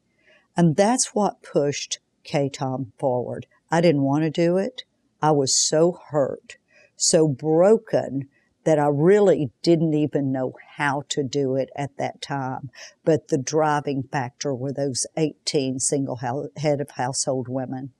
And 0.55 0.75
that's 0.75 1.15
what 1.15 1.43
pushed 1.43 1.99
KaTom 2.25 2.91
forward. 2.97 3.47
I 3.69 3.81
didn't 3.81 4.03
want 4.03 4.23
to 4.23 4.29
do 4.29 4.57
it. 4.57 4.83
I 5.21 5.31
was 5.31 5.55
so 5.55 5.99
hurt, 6.09 6.57
so 6.95 7.27
broken 7.27 8.27
that 8.63 8.79
I 8.79 8.87
really 8.87 9.51
didn't 9.63 9.93
even 9.93 10.31
know 10.31 10.53
how 10.77 11.03
to 11.09 11.23
do 11.23 11.55
it 11.55 11.69
at 11.75 11.97
that 11.97 12.21
time. 12.21 12.69
But 13.03 13.29
the 13.29 13.37
driving 13.37 14.03
factor 14.03 14.53
were 14.53 14.73
those 14.73 15.07
18 15.17 15.79
single 15.79 16.19
head 16.57 16.81
of 16.81 16.91
household 16.91 17.47
women. 17.47 17.91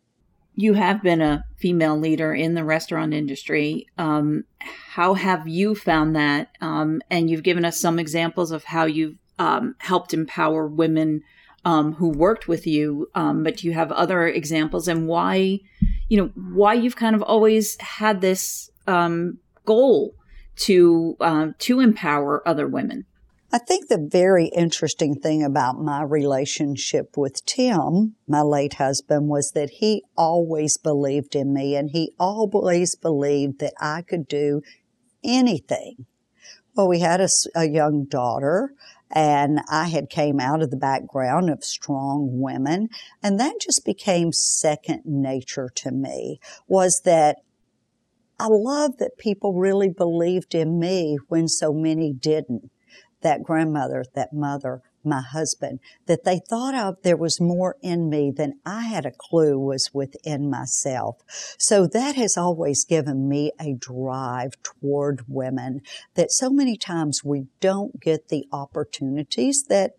You 0.54 0.74
have 0.74 1.02
been 1.02 1.22
a 1.22 1.46
female 1.58 1.98
leader 1.98 2.34
in 2.34 2.56
the 2.56 2.66
restaurant 2.66 3.14
industry. 3.14 3.88
Um, 3.98 4.44
how 4.60 5.14
have 5.14 5.48
you 5.48 5.76
found 5.76 6.16
that? 6.16 6.50
Um, 6.60 7.02
and 7.10 7.30
you've 7.30 7.44
given 7.44 7.64
us 7.64 7.80
some 7.80 7.98
examples 7.98 8.52
of 8.52 8.66
how 8.66 8.86
you've 8.86 9.16
um, 9.42 9.76
helped 9.80 10.14
empower 10.14 10.68
women 10.68 11.24
um, 11.66 11.94
who 11.94 12.10
worked 12.10 12.48
with 12.48 12.68
you. 12.68 13.10
Um, 13.16 13.44
but 13.44 13.64
you 13.64 13.74
have 13.74 13.92
other 13.92 14.28
examples 14.28 14.88
and 14.88 15.08
why, 15.08 15.60
you 16.10 16.18
know, 16.18 16.32
why 16.36 16.76
you've 16.76 16.96
kind 16.96 17.16
of 17.16 17.24
always 17.24 17.76
had 17.82 18.22
this 18.22 18.70
um, 18.86 19.40
goal 19.66 20.14
to 20.58 21.16
uh, 21.20 21.48
to 21.58 21.80
empower 21.80 22.48
other 22.48 22.68
women? 22.68 23.06
I 23.54 23.58
think 23.58 23.88
the 23.88 24.08
very 24.10 24.46
interesting 24.46 25.16
thing 25.16 25.44
about 25.44 25.82
my 25.82 26.04
relationship 26.04 27.18
with 27.18 27.44
Tim, 27.46 28.16
my 28.28 28.42
late 28.42 28.76
husband, 28.76 29.28
was 29.28 29.52
that 29.56 29.72
he 29.82 30.04
always 30.16 30.78
believed 30.78 31.36
in 31.36 31.54
me 31.54 31.76
and 31.76 31.90
he 31.90 32.14
always 32.20 32.96
believed 32.96 33.60
that 33.60 33.74
I 33.82 34.04
could 34.04 34.28
do 34.28 34.62
anything. 35.24 36.06
Well, 36.76 36.88
we 36.88 37.00
had 37.00 37.20
a, 37.20 37.28
a 37.54 37.68
young 37.68 38.06
daughter 38.06 38.74
and 39.14 39.62
I 39.70 39.88
had 39.88 40.10
came 40.10 40.40
out 40.40 40.62
of 40.62 40.72
the 40.72 40.78
background 40.78 41.50
of 41.50 41.64
strong 41.64 42.40
women 42.40 42.90
and 43.22 43.40
that 43.40 43.60
just 43.60 43.86
became 43.86 44.32
second 44.32 45.02
nature 45.06 45.70
to 45.76 45.92
me 45.92 46.40
was 46.68 47.02
that 47.06 47.38
I 48.40 48.48
love 48.50 48.98
that 48.98 49.20
people 49.20 49.54
really 49.54 49.90
believed 49.90 50.56
in 50.56 50.80
me 50.80 51.20
when 51.28 51.48
so 51.48 51.72
many 51.72 52.12
didn't. 52.12 52.72
That 53.22 53.44
grandmother, 53.44 54.04
that 54.16 54.34
mother, 54.34 54.82
my 55.04 55.22
husband, 55.22 55.80
that 56.06 56.24
they 56.24 56.40
thought 56.50 56.76
of 56.76 57.02
there 57.04 57.18
was 57.18 57.42
more 57.42 57.78
in 57.82 58.10
me 58.10 58.32
than 58.32 58.60
I 58.66 58.84
had 58.84 59.06
a 59.06 59.12
clue 59.12 59.58
was 59.60 59.92
within 59.94 60.50
myself. 60.50 61.18
So 61.58 61.88
that 61.88 62.16
has 62.16 62.38
always 62.38 62.86
given 62.86 63.28
me 63.28 63.52
a 63.60 63.74
drive 63.74 64.54
toward 64.64 65.26
women 65.28 65.82
that 66.16 66.32
so 66.32 66.50
many 66.50 66.78
times 66.78 67.24
we 67.24 67.48
don't 67.60 68.00
get 68.00 68.30
the 68.30 68.46
opportunities 68.52 69.66
that 69.70 69.92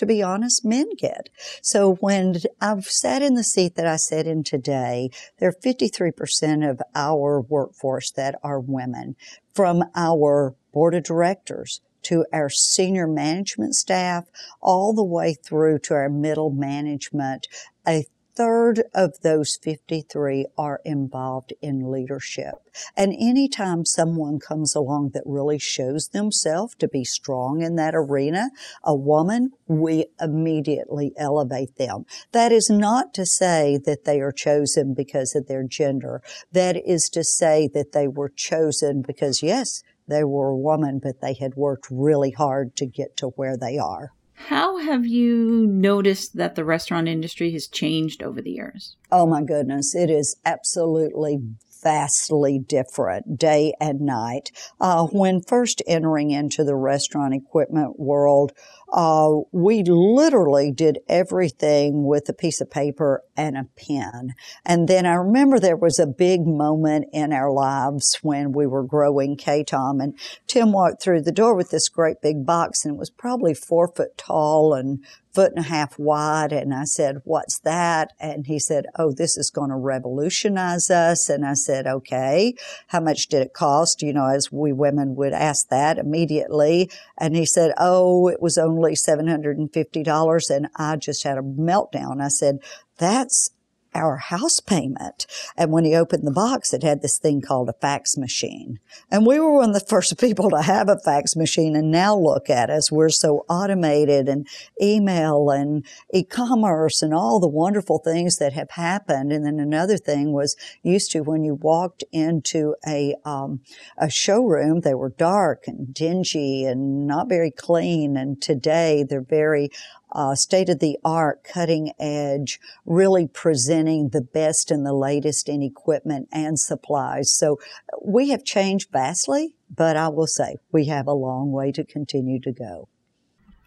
to 0.00 0.06
be 0.06 0.22
honest, 0.22 0.64
men 0.64 0.86
get. 0.96 1.28
So 1.60 1.96
when 1.96 2.36
I've 2.58 2.86
sat 2.86 3.20
in 3.20 3.34
the 3.34 3.44
seat 3.44 3.74
that 3.74 3.86
I 3.86 3.96
sat 3.96 4.26
in 4.26 4.42
today, 4.42 5.10
there 5.38 5.50
are 5.50 5.52
53% 5.52 6.68
of 6.68 6.80
our 6.94 7.42
workforce 7.42 8.10
that 8.12 8.34
are 8.42 8.58
women 8.58 9.14
from 9.54 9.84
our 9.94 10.54
board 10.72 10.94
of 10.94 11.02
directors 11.02 11.82
to 12.02 12.24
our 12.32 12.48
senior 12.48 13.06
management 13.06 13.74
staff, 13.74 14.26
all 14.60 14.92
the 14.92 15.04
way 15.04 15.34
through 15.34 15.78
to 15.80 15.94
our 15.94 16.08
middle 16.08 16.50
management. 16.50 17.46
A 17.86 18.04
third 18.40 18.82
of 18.94 19.20
those 19.22 19.58
53 19.62 20.46
are 20.56 20.80
involved 20.84 21.52
in 21.60 21.90
leadership. 21.90 22.54
And 22.96 23.12
anytime 23.12 23.84
someone 23.84 24.38
comes 24.38 24.74
along 24.74 25.10
that 25.12 25.24
really 25.26 25.58
shows 25.58 26.08
themselves 26.08 26.74
to 26.76 26.88
be 26.88 27.04
strong 27.04 27.60
in 27.60 27.76
that 27.76 27.94
arena, 27.94 28.50
a 28.82 28.94
woman, 28.94 29.50
we 29.66 30.06
immediately 30.18 31.12
elevate 31.18 31.76
them. 31.76 32.06
That 32.32 32.50
is 32.50 32.70
not 32.70 33.12
to 33.14 33.26
say 33.26 33.78
that 33.84 34.04
they 34.04 34.20
are 34.20 34.32
chosen 34.32 34.94
because 34.94 35.34
of 35.34 35.46
their 35.46 35.64
gender. 35.64 36.22
That 36.50 36.76
is 36.76 37.10
to 37.10 37.24
say 37.24 37.68
that 37.74 37.92
they 37.92 38.08
were 38.08 38.32
chosen 38.34 39.02
because 39.06 39.42
yes, 39.42 39.82
they 40.10 40.24
were 40.24 40.48
a 40.48 40.56
woman, 40.56 41.00
but 41.02 41.20
they 41.20 41.34
had 41.34 41.54
worked 41.54 41.86
really 41.90 42.32
hard 42.32 42.76
to 42.76 42.86
get 42.86 43.16
to 43.18 43.28
where 43.28 43.56
they 43.56 43.78
are. 43.78 44.12
How 44.46 44.78
have 44.78 45.06
you 45.06 45.66
noticed 45.66 46.36
that 46.36 46.54
the 46.54 46.64
restaurant 46.64 47.08
industry 47.08 47.52
has 47.52 47.68
changed 47.68 48.22
over 48.22 48.40
the 48.40 48.52
years? 48.52 48.96
Oh 49.12 49.26
my 49.26 49.42
goodness, 49.42 49.94
it 49.94 50.10
is 50.10 50.36
absolutely 50.44 51.38
vastly 51.82 52.58
different 52.58 53.38
day 53.38 53.74
and 53.80 54.00
night. 54.00 54.50
Uh, 54.80 55.06
when 55.06 55.40
first 55.40 55.82
entering 55.86 56.30
into 56.30 56.64
the 56.64 56.74
restaurant 56.74 57.34
equipment 57.34 57.98
world, 57.98 58.52
uh, 58.92 59.30
we 59.52 59.82
literally 59.84 60.72
did 60.72 60.98
everything 61.08 62.04
with 62.04 62.28
a 62.28 62.32
piece 62.32 62.60
of 62.60 62.70
paper 62.70 63.22
and 63.36 63.56
a 63.56 63.66
pen. 63.76 64.34
And 64.64 64.88
then 64.88 65.06
I 65.06 65.14
remember 65.14 65.58
there 65.58 65.76
was 65.76 65.98
a 65.98 66.06
big 66.06 66.46
moment 66.46 67.06
in 67.12 67.32
our 67.32 67.52
lives 67.52 68.18
when 68.22 68.52
we 68.52 68.66
were 68.66 68.82
growing 68.82 69.36
KaTom 69.36 70.02
and 70.02 70.18
Tim 70.46 70.72
walked 70.72 71.02
through 71.02 71.22
the 71.22 71.32
door 71.32 71.54
with 71.54 71.70
this 71.70 71.88
great 71.88 72.20
big 72.20 72.44
box 72.44 72.84
and 72.84 72.94
it 72.94 72.98
was 72.98 73.10
probably 73.10 73.54
four 73.54 73.88
foot 73.88 74.18
tall 74.18 74.74
and 74.74 75.04
foot 75.32 75.52
and 75.54 75.64
a 75.64 75.68
half 75.68 75.98
wide. 75.98 76.52
And 76.52 76.74
I 76.74 76.84
said, 76.84 77.18
what's 77.24 77.60
that? 77.60 78.12
And 78.18 78.46
he 78.46 78.58
said, 78.58 78.86
oh, 78.98 79.12
this 79.12 79.36
is 79.36 79.50
going 79.50 79.70
to 79.70 79.76
revolutionize 79.76 80.90
us. 80.90 81.28
And 81.28 81.46
I 81.46 81.54
said, 81.54 81.86
okay, 81.86 82.54
how 82.88 83.00
much 83.00 83.28
did 83.28 83.42
it 83.42 83.52
cost? 83.52 84.02
You 84.02 84.12
know, 84.12 84.26
as 84.26 84.50
we 84.50 84.72
women 84.72 85.14
would 85.16 85.32
ask 85.32 85.68
that 85.68 85.98
immediately. 85.98 86.90
And 87.16 87.36
he 87.36 87.46
said, 87.46 87.72
oh, 87.78 88.28
it 88.28 88.42
was 88.42 88.58
only 88.58 88.79
$750. 88.80 90.50
And 90.50 90.68
I 90.76 90.96
just 90.96 91.22
had 91.22 91.38
a 91.38 91.42
meltdown. 91.42 92.22
I 92.22 92.28
said, 92.28 92.58
that's 92.98 93.50
our 93.94 94.16
house 94.16 94.60
payment. 94.60 95.26
And 95.56 95.72
when 95.72 95.84
he 95.84 95.94
opened 95.94 96.26
the 96.26 96.32
box, 96.32 96.72
it 96.72 96.82
had 96.82 97.02
this 97.02 97.18
thing 97.18 97.40
called 97.40 97.68
a 97.68 97.74
fax 97.74 98.16
machine. 98.16 98.78
And 99.10 99.26
we 99.26 99.38
were 99.38 99.52
one 99.52 99.70
of 99.70 99.74
the 99.74 99.80
first 99.88 100.18
people 100.18 100.50
to 100.50 100.62
have 100.62 100.88
a 100.88 100.98
fax 100.98 101.36
machine. 101.36 101.76
And 101.76 101.90
now 101.90 102.16
look 102.16 102.48
at 102.48 102.70
us. 102.70 102.90
We're 102.90 103.08
so 103.08 103.44
automated 103.48 104.28
and 104.28 104.46
email 104.80 105.50
and 105.50 105.84
e-commerce 106.12 107.02
and 107.02 107.14
all 107.14 107.40
the 107.40 107.48
wonderful 107.48 107.98
things 107.98 108.38
that 108.38 108.52
have 108.52 108.70
happened. 108.70 109.32
And 109.32 109.44
then 109.44 109.58
another 109.58 109.96
thing 109.96 110.32
was 110.32 110.56
used 110.82 111.10
to 111.12 111.20
when 111.20 111.44
you 111.44 111.54
walked 111.54 112.04
into 112.12 112.74
a, 112.86 113.14
um, 113.24 113.60
a 113.98 114.10
showroom, 114.10 114.80
they 114.80 114.94
were 114.94 115.10
dark 115.10 115.64
and 115.66 115.92
dingy 115.92 116.64
and 116.64 117.06
not 117.06 117.28
very 117.28 117.50
clean. 117.50 118.16
And 118.16 118.40
today 118.40 119.04
they're 119.08 119.20
very 119.20 119.70
uh, 120.12 120.34
state 120.34 120.68
of 120.68 120.78
the 120.80 120.98
art, 121.04 121.44
cutting 121.44 121.92
edge, 121.98 122.60
really 122.84 123.26
presenting 123.26 124.08
the 124.10 124.20
best 124.20 124.70
and 124.70 124.84
the 124.84 124.92
latest 124.92 125.48
in 125.48 125.62
equipment 125.62 126.28
and 126.32 126.58
supplies. 126.58 127.32
So 127.32 127.58
we 128.04 128.30
have 128.30 128.44
changed 128.44 128.90
vastly, 128.92 129.54
but 129.74 129.96
I 129.96 130.08
will 130.08 130.26
say 130.26 130.56
we 130.72 130.86
have 130.86 131.06
a 131.06 131.12
long 131.12 131.52
way 131.52 131.72
to 131.72 131.84
continue 131.84 132.40
to 132.40 132.52
go. 132.52 132.88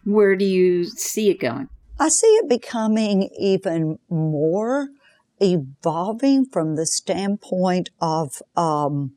Where 0.04 0.36
do 0.36 0.44
you 0.44 0.84
see 0.84 1.30
it 1.30 1.40
going? 1.40 1.68
I 1.98 2.08
see 2.08 2.26
it 2.26 2.48
becoming 2.48 3.30
even 3.38 3.98
more 4.08 4.88
evolving 5.40 6.46
from 6.46 6.76
the 6.76 6.86
standpoint 6.86 7.90
of 8.00 8.42
um, 8.56 9.12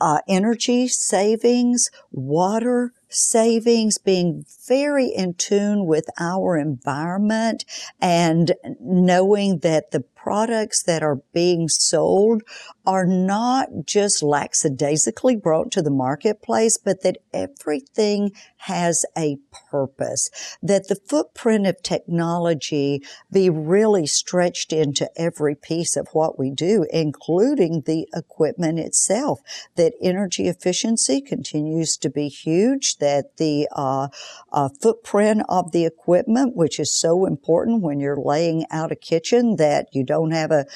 uh, 0.00 0.20
energy 0.28 0.88
savings, 0.88 1.90
water 2.10 2.92
savings, 3.08 3.98
being 3.98 4.44
very 4.66 5.06
in 5.06 5.34
tune 5.34 5.86
with 5.86 6.08
our 6.18 6.56
environment 6.56 7.64
and 8.00 8.54
knowing 8.80 9.60
that 9.60 9.90
the 9.90 10.00
products 10.28 10.82
that 10.82 11.02
are 11.02 11.22
being 11.32 11.70
sold 11.70 12.42
are 12.84 13.06
not 13.06 13.68
just 13.86 14.22
lackadaisically 14.22 15.36
brought 15.36 15.70
to 15.70 15.80
the 15.80 15.90
marketplace, 15.90 16.76
but 16.76 17.02
that 17.02 17.16
everything 17.32 18.30
has 18.62 19.06
a 19.16 19.36
purpose, 19.70 20.30
that 20.62 20.88
the 20.88 20.98
footprint 21.08 21.66
of 21.66 21.82
technology 21.82 23.02
be 23.30 23.48
really 23.48 24.06
stretched 24.06 24.72
into 24.72 25.10
every 25.16 25.54
piece 25.54 25.96
of 25.96 26.08
what 26.12 26.38
we 26.38 26.50
do, 26.50 26.86
including 26.90 27.82
the 27.86 28.06
equipment 28.14 28.78
itself, 28.78 29.40
that 29.76 29.92
energy 30.02 30.48
efficiency 30.48 31.20
continues 31.20 31.96
to 31.96 32.10
be 32.10 32.28
huge, 32.28 32.96
that 32.98 33.36
the 33.36 33.68
uh, 33.72 34.08
uh, 34.52 34.68
footprint 34.80 35.42
of 35.48 35.72
the 35.72 35.84
equipment, 35.86 36.56
which 36.56 36.78
is 36.78 36.90
so 36.90 37.26
important 37.26 37.82
when 37.82 38.00
you're 38.00 38.16
laying 38.16 38.64
out 38.70 38.92
a 38.92 38.96
kitchen, 38.96 39.56
that 39.56 39.88
you 39.92 40.04
don't 40.18 40.32
have 40.32 40.50
a, 40.50 40.66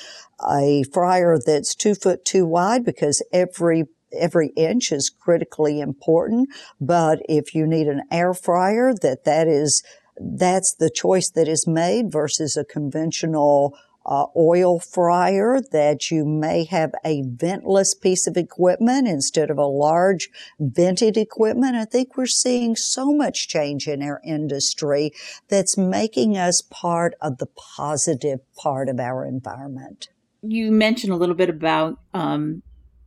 a 0.49 0.85
fryer 0.93 1.39
that's 1.45 1.75
two 1.75 1.95
foot 1.95 2.25
too 2.25 2.47
wide 2.47 2.85
because 2.85 3.25
every 3.33 3.85
every 4.13 4.49
inch 4.57 4.93
is 4.93 5.09
critically 5.11 5.81
important. 5.81 6.49
But 6.81 7.21
if 7.29 7.55
you 7.55 7.67
need 7.67 7.89
an 7.89 8.03
air 8.11 8.35
fryer, 8.35 8.93
that 9.03 9.25
that 9.25 9.49
is 9.49 9.83
that's 10.21 10.75
the 10.75 10.91
choice 10.91 11.31
that 11.31 11.49
is 11.49 11.67
made 11.67 12.13
versus 12.13 12.57
a 12.57 12.65
conventional 12.65 13.77
uh, 14.05 14.27
oil 14.37 14.79
fryer, 14.79 15.61
that 15.73 16.11
you 16.11 16.25
may 16.25 16.65
have 16.65 16.93
a 17.05 17.23
ventless 17.23 17.99
piece 17.99 18.27
of 18.27 18.37
equipment 18.37 19.09
instead 19.09 19.51
of 19.51 19.59
a 19.59 19.67
large 19.67 20.29
vented 20.59 21.17
equipment. 21.17 21.77
I 21.77 21.85
think 21.85 22.17
we're 22.17 22.27
seeing 22.27 22.77
so 22.77 23.13
much 23.13 23.49
change 23.49 23.87
in 23.87 24.03
our 24.03 24.21
industry 24.25 25.13
that's 25.49 25.77
making 25.77 26.37
us 26.37 26.63
part 26.63 27.15
of 27.21 27.39
the 27.39 27.47
positive 27.47 28.41
part 28.57 28.89
of 28.89 28.99
our 28.99 29.25
environment. 29.25 30.09
You 30.43 30.73
mentioned 30.73 31.13
a 31.13 31.17
little 31.17 31.37
bit 31.37 31.51
about 31.51 31.99
um, 32.15 32.63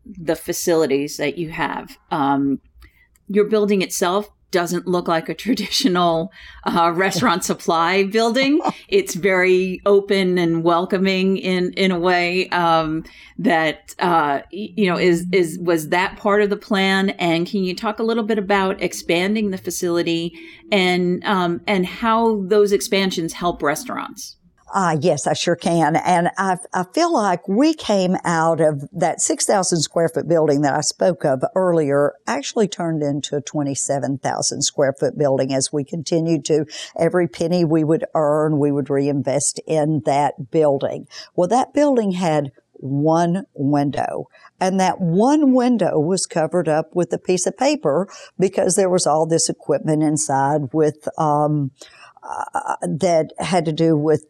the 0.06 0.36
facilities 0.36 1.18
that 1.18 1.38
you 1.38 1.50
have. 1.50 1.98
Um, 2.12 2.62
your 3.28 3.46
building 3.46 3.82
itself 3.82 4.30
doesn't 4.56 4.88
look 4.88 5.10
like 5.10 5.28
a 5.28 5.34
traditional 5.34 6.32
uh, 6.64 6.90
restaurant 6.96 7.44
supply 7.44 8.06
building. 8.06 8.62
It's 8.88 9.16
very 9.16 9.82
open 9.86 10.38
and 10.38 10.64
welcoming 10.64 11.38
in 11.38 11.74
in 11.74 11.92
a 11.92 12.00
way 12.00 12.48
um, 12.50 13.04
that 13.40 13.94
uh, 14.00 14.42
you 14.52 14.90
know 14.90 14.98
is 14.98 15.26
is 15.34 15.60
was 15.60 15.90
that 15.90 16.16
part 16.18 16.42
of 16.42 16.50
the 16.50 16.56
plan. 16.56 17.10
And 17.12 17.46
can 17.46 17.64
you 17.64 17.76
talk 17.76 18.00
a 18.00 18.04
little 18.04 18.24
bit 18.24 18.38
about 18.38 18.82
expanding 18.82 19.52
the 19.52 19.58
facility 19.58 20.34
and 20.72 21.24
um, 21.26 21.62
and 21.68 21.86
how 21.86 22.44
those 22.44 22.72
expansions 22.72 23.34
help 23.34 23.62
restaurants? 23.62 24.38
Uh, 24.74 24.98
yes, 25.00 25.28
I 25.28 25.34
sure 25.34 25.56
can. 25.56 25.96
And 25.96 26.30
I, 26.38 26.58
I 26.74 26.84
feel 26.94 27.14
like 27.14 27.48
we 27.48 27.74
came 27.74 28.18
out 28.24 28.60
of 28.60 28.90
that 28.92 29.22
6,000 29.22 29.82
square 29.82 30.10
foot 30.10 30.28
building 30.28 30.62
that 30.62 30.74
I 30.74 30.82
spoke 30.82 31.24
of 31.24 31.44
earlier, 31.56 32.14
actually 32.26 32.68
turned 32.68 33.04
into 33.04 33.36
a 33.36 33.42
27,000 33.42 34.64
square 34.64 34.94
foot 34.94 35.18
building 35.18 35.54
as 35.54 35.72
we 35.72 35.84
continued 35.84 36.46
to 36.46 36.66
every 36.98 37.28
penny 37.28 37.64
we 37.64 37.84
would 37.84 38.06
earn, 38.16 38.58
we 38.58 38.72
would 38.72 38.90
reinvest 38.90 39.60
in 39.68 40.02
that 40.06 40.50
building. 40.50 41.08
Well, 41.36 41.48
that 41.50 41.74
building 41.74 42.14
had 42.14 42.52
one 42.74 43.46
window. 43.54 44.30
And 44.60 44.80
that 44.80 45.00
one 45.00 45.54
window 45.54 46.00
was 46.00 46.26
covered 46.26 46.68
up 46.68 46.96
with 46.96 47.14
a 47.14 47.20
piece 47.20 47.46
of 47.46 47.58
paper 47.58 48.08
because 48.40 48.76
there 48.76 48.90
was 48.90 49.06
all 49.06 49.26
this 49.28 49.48
equipment 49.48 50.02
inside 50.02 50.74
with, 50.74 51.08
um, 51.20 51.72
uh, 52.24 52.76
that 52.82 53.32
had 53.38 53.66
to 53.66 53.72
do 53.72 53.96
with 53.96 54.26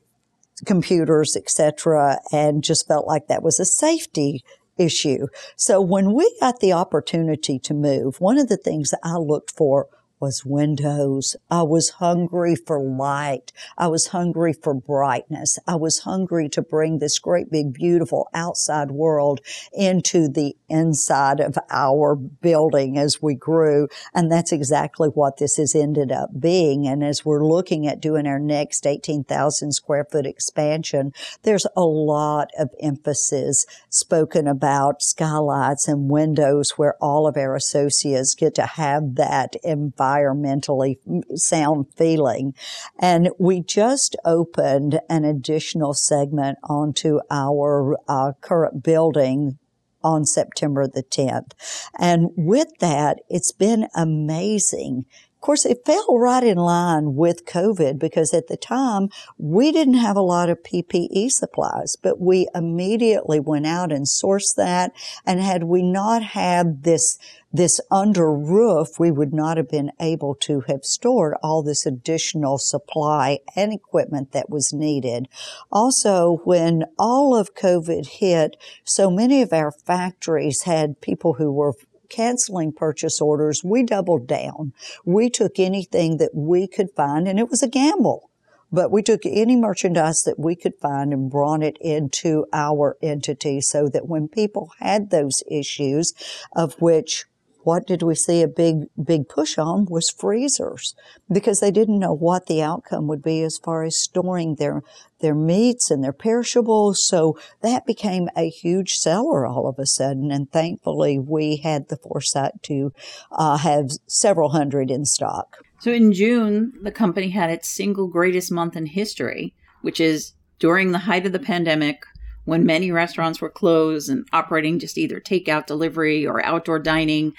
computers, 0.65 1.35
etc., 1.35 2.19
and 2.31 2.63
just 2.63 2.87
felt 2.87 3.07
like 3.07 3.27
that 3.27 3.43
was 3.43 3.59
a 3.59 3.65
safety 3.65 4.43
issue. 4.77 5.27
So 5.55 5.81
when 5.81 6.13
we 6.13 6.35
got 6.39 6.59
the 6.59 6.73
opportunity 6.73 7.59
to 7.59 7.73
move, 7.73 8.19
one 8.19 8.37
of 8.37 8.49
the 8.49 8.57
things 8.57 8.91
that 8.91 8.99
I 9.03 9.15
looked 9.15 9.51
for 9.51 9.87
was 10.25 10.43
windows. 10.43 11.35
I 11.51 11.61
was 11.61 12.01
hungry 12.01 12.55
for 12.55 12.79
light. 12.81 13.53
I 13.77 13.85
was 13.85 14.07
hungry 14.07 14.53
for 14.53 14.73
brightness. 14.73 15.59
I 15.67 15.75
was 15.75 15.99
hungry 15.99 16.49
to 16.49 16.63
bring 16.63 16.97
this 16.97 17.19
great 17.19 17.51
big 17.51 17.73
beautiful 17.73 18.27
outside 18.33 18.89
world 18.89 19.39
into 19.71 20.27
the 20.27 20.55
inside 20.67 21.39
of 21.39 21.59
our 21.69 22.15
building 22.15 22.97
as 22.97 23.21
we 23.21 23.35
grew. 23.35 23.87
And 24.15 24.31
that's 24.31 24.51
exactly 24.51 25.09
what 25.09 25.37
this 25.37 25.57
has 25.57 25.75
ended 25.75 26.11
up 26.11 26.31
being. 26.39 26.87
And 26.87 27.03
as 27.03 27.23
we're 27.23 27.45
looking 27.45 27.85
at 27.85 28.01
doing 28.01 28.25
our 28.25 28.39
next 28.39 28.87
18,000 28.87 29.73
square 29.73 30.07
foot 30.11 30.25
expansion, 30.25 31.13
there's 31.43 31.67
a 31.77 31.85
lot 31.85 32.49
of 32.57 32.71
emphasis 32.79 33.67
spoken 33.91 34.47
about 34.47 35.03
skylights 35.03 35.87
and 35.87 36.09
windows 36.09 36.71
where 36.77 36.95
all 36.99 37.27
of 37.27 37.37
our 37.37 37.55
associates 37.55 38.33
get 38.33 38.55
to 38.55 38.65
have 38.65 39.13
that 39.17 39.55
environment 39.63 40.14
environmentally 40.15 40.97
sound 41.35 41.87
feeling. 41.95 42.53
And 42.99 43.29
we 43.39 43.61
just 43.61 44.15
opened 44.25 44.99
an 45.09 45.25
additional 45.25 45.93
segment 45.93 46.57
onto 46.63 47.19
our 47.29 47.97
uh, 48.07 48.33
current 48.41 48.83
building 48.83 49.57
on 50.03 50.25
September 50.25 50.87
the 50.87 51.03
10th. 51.03 51.51
And 51.97 52.29
with 52.35 52.67
that, 52.79 53.19
it's 53.27 53.51
been 53.51 53.87
amazing 53.95 55.05
course, 55.45 55.65
it 55.65 55.85
fell 55.85 56.17
right 56.17 56.43
in 56.43 56.57
line 56.57 57.13
with 57.13 57.45
COVID 57.45 57.99
because 57.99 58.33
at 58.33 58.47
the 58.47 58.57
time 58.57 59.09
we 59.37 59.71
didn't 59.71 59.93
have 59.93 60.15
a 60.15 60.21
lot 60.21 60.49
of 60.49 60.63
PPE 60.63 61.29
supplies, 61.29 61.95
but 62.01 62.19
we 62.19 62.47
immediately 62.55 63.39
went 63.39 63.67
out 63.67 63.91
and 63.91 64.07
sourced 64.07 64.55
that. 64.57 64.91
And 65.23 65.39
had 65.39 65.65
we 65.65 65.83
not 65.83 66.23
had 66.23 66.83
this 66.83 67.19
this 67.53 67.79
under 67.89 68.33
roof, 68.33 68.99
we 68.99 69.11
would 69.11 69.33
not 69.33 69.55
have 69.55 69.69
been 69.69 69.91
able 70.01 70.35
to 70.35 70.61
have 70.67 70.83
stored 70.83 71.35
all 71.41 71.63
this 71.63 71.85
additional 71.85 72.57
supply 72.57 73.39
and 73.55 73.71
equipment 73.71 74.33
that 74.33 74.49
was 74.49 74.73
needed. 74.73 75.29
Also, 75.71 76.41
when 76.43 76.83
all 76.99 77.33
of 77.33 77.55
COVID 77.55 78.07
hit, 78.07 78.57
so 78.83 79.09
many 79.09 79.41
of 79.41 79.53
our 79.53 79.71
factories 79.71 80.63
had 80.63 80.99
people 80.99 81.35
who 81.35 81.49
were 81.49 81.75
canceling 82.15 82.71
purchase 82.71 83.19
orders, 83.19 83.63
we 83.63 83.83
doubled 83.83 84.27
down. 84.27 84.73
We 85.03 85.29
took 85.29 85.59
anything 85.59 86.17
that 86.17 86.33
we 86.33 86.67
could 86.67 86.91
find, 86.95 87.27
and 87.27 87.39
it 87.39 87.49
was 87.49 87.61
a 87.61 87.67
gamble. 87.67 88.29
But 88.71 88.91
we 88.91 89.03
took 89.03 89.25
any 89.25 89.55
merchandise 89.55 90.23
that 90.23 90.39
we 90.39 90.55
could 90.55 90.75
find 90.81 91.13
and 91.13 91.29
brought 91.29 91.63
it 91.63 91.77
into 91.79 92.45
our 92.51 92.97
entity 93.01 93.61
so 93.61 93.87
that 93.89 94.07
when 94.07 94.27
people 94.27 94.71
had 94.79 95.09
those 95.09 95.43
issues, 95.49 96.13
of 96.55 96.81
which 96.81 97.25
what 97.65 97.87
did 97.87 98.03
we 98.03 98.13
see 98.13 98.43
a 98.43 98.47
big, 98.47 98.85
big 99.03 99.27
push 99.27 99.57
on 99.57 99.85
was 99.85 100.09
freezers 100.09 100.95
because 101.31 101.59
they 101.59 101.71
didn't 101.71 101.99
know 101.99 102.13
what 102.13 102.45
the 102.45 102.61
outcome 102.61 103.07
would 103.07 103.23
be 103.23 103.41
as 103.41 103.57
far 103.57 103.83
as 103.83 103.99
storing 103.99 104.55
their, 104.55 104.83
their 105.19 105.33
meats 105.33 105.89
and 105.89 106.03
their 106.03 106.13
perishables. 106.13 107.03
So 107.03 107.37
that 107.61 107.87
became 107.87 108.29
a 108.37 108.49
huge 108.49 108.93
seller 108.93 109.47
all 109.47 109.67
of 109.67 109.79
a 109.79 109.87
sudden. 109.87 110.31
And 110.31 110.51
thankfully 110.51 111.17
we 111.17 111.57
had 111.57 111.89
the 111.89 111.97
foresight 111.97 112.61
to 112.63 112.93
uh, 113.31 113.57
have 113.57 113.89
several 114.05 114.49
hundred 114.49 114.91
in 114.91 115.03
stock. 115.03 115.57
So 115.79 115.91
in 115.91 116.13
June, 116.13 116.73
the 116.83 116.91
company 116.91 117.29
had 117.29 117.49
its 117.49 117.67
single 117.67 118.07
greatest 118.07 118.51
month 118.51 118.75
in 118.75 118.85
history, 118.85 119.55
which 119.81 119.99
is 119.99 120.33
during 120.59 120.91
the 120.91 120.99
height 120.99 121.25
of 121.25 121.31
the 121.31 121.39
pandemic 121.39 122.03
when 122.45 122.65
many 122.65 122.91
restaurants 122.91 123.41
were 123.41 123.49
closed 123.49 124.09
and 124.09 124.27
operating 124.31 124.79
just 124.79 124.97
either 124.97 125.19
takeout 125.19 125.65
delivery 125.65 126.25
or 126.25 126.43
outdoor 126.45 126.79
dining 126.79 127.33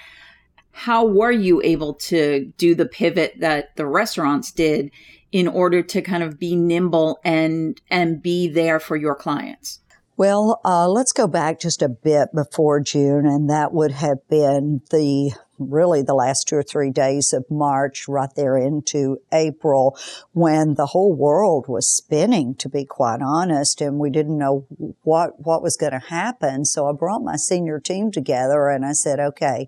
how 0.77 1.03
were 1.07 1.31
you 1.31 1.59
able 1.63 1.95
to 1.95 2.53
do 2.55 2.75
the 2.75 2.85
pivot 2.85 3.33
that 3.39 3.75
the 3.77 3.87
restaurants 3.87 4.51
did 4.51 4.91
in 5.31 5.47
order 5.47 5.81
to 5.81 6.03
kind 6.03 6.21
of 6.21 6.37
be 6.37 6.55
nimble 6.55 7.19
and 7.23 7.81
and 7.89 8.21
be 8.21 8.47
there 8.47 8.79
for 8.79 8.95
your 8.95 9.15
clients? 9.15 9.79
Well 10.17 10.61
uh, 10.63 10.87
let's 10.87 11.13
go 11.13 11.25
back 11.25 11.59
just 11.59 11.81
a 11.81 11.89
bit 11.89 12.29
before 12.33 12.79
june 12.79 13.25
and 13.25 13.49
that 13.49 13.73
would 13.73 13.91
have 13.91 14.19
been 14.29 14.81
the 14.91 15.31
really 15.57 16.01
the 16.01 16.13
last 16.13 16.47
two 16.47 16.55
or 16.55 16.63
three 16.63 16.91
days 16.91 17.33
of 17.33 17.45
March, 17.49 18.07
right 18.07 18.29
there 18.35 18.57
into 18.57 19.17
April, 19.31 19.97
when 20.33 20.75
the 20.75 20.87
whole 20.87 21.13
world 21.13 21.65
was 21.67 21.87
spinning, 21.87 22.55
to 22.55 22.69
be 22.69 22.85
quite 22.85 23.21
honest, 23.21 23.81
and 23.81 23.99
we 23.99 24.09
didn't 24.09 24.37
know 24.37 24.65
what, 25.03 25.45
what 25.45 25.61
was 25.61 25.77
going 25.77 25.93
to 25.93 25.99
happen. 25.99 26.65
So 26.65 26.87
I 26.87 26.93
brought 26.93 27.23
my 27.23 27.35
senior 27.35 27.79
team 27.79 28.11
together 28.11 28.67
and 28.69 28.85
I 28.85 28.93
said, 28.93 29.19
okay, 29.19 29.67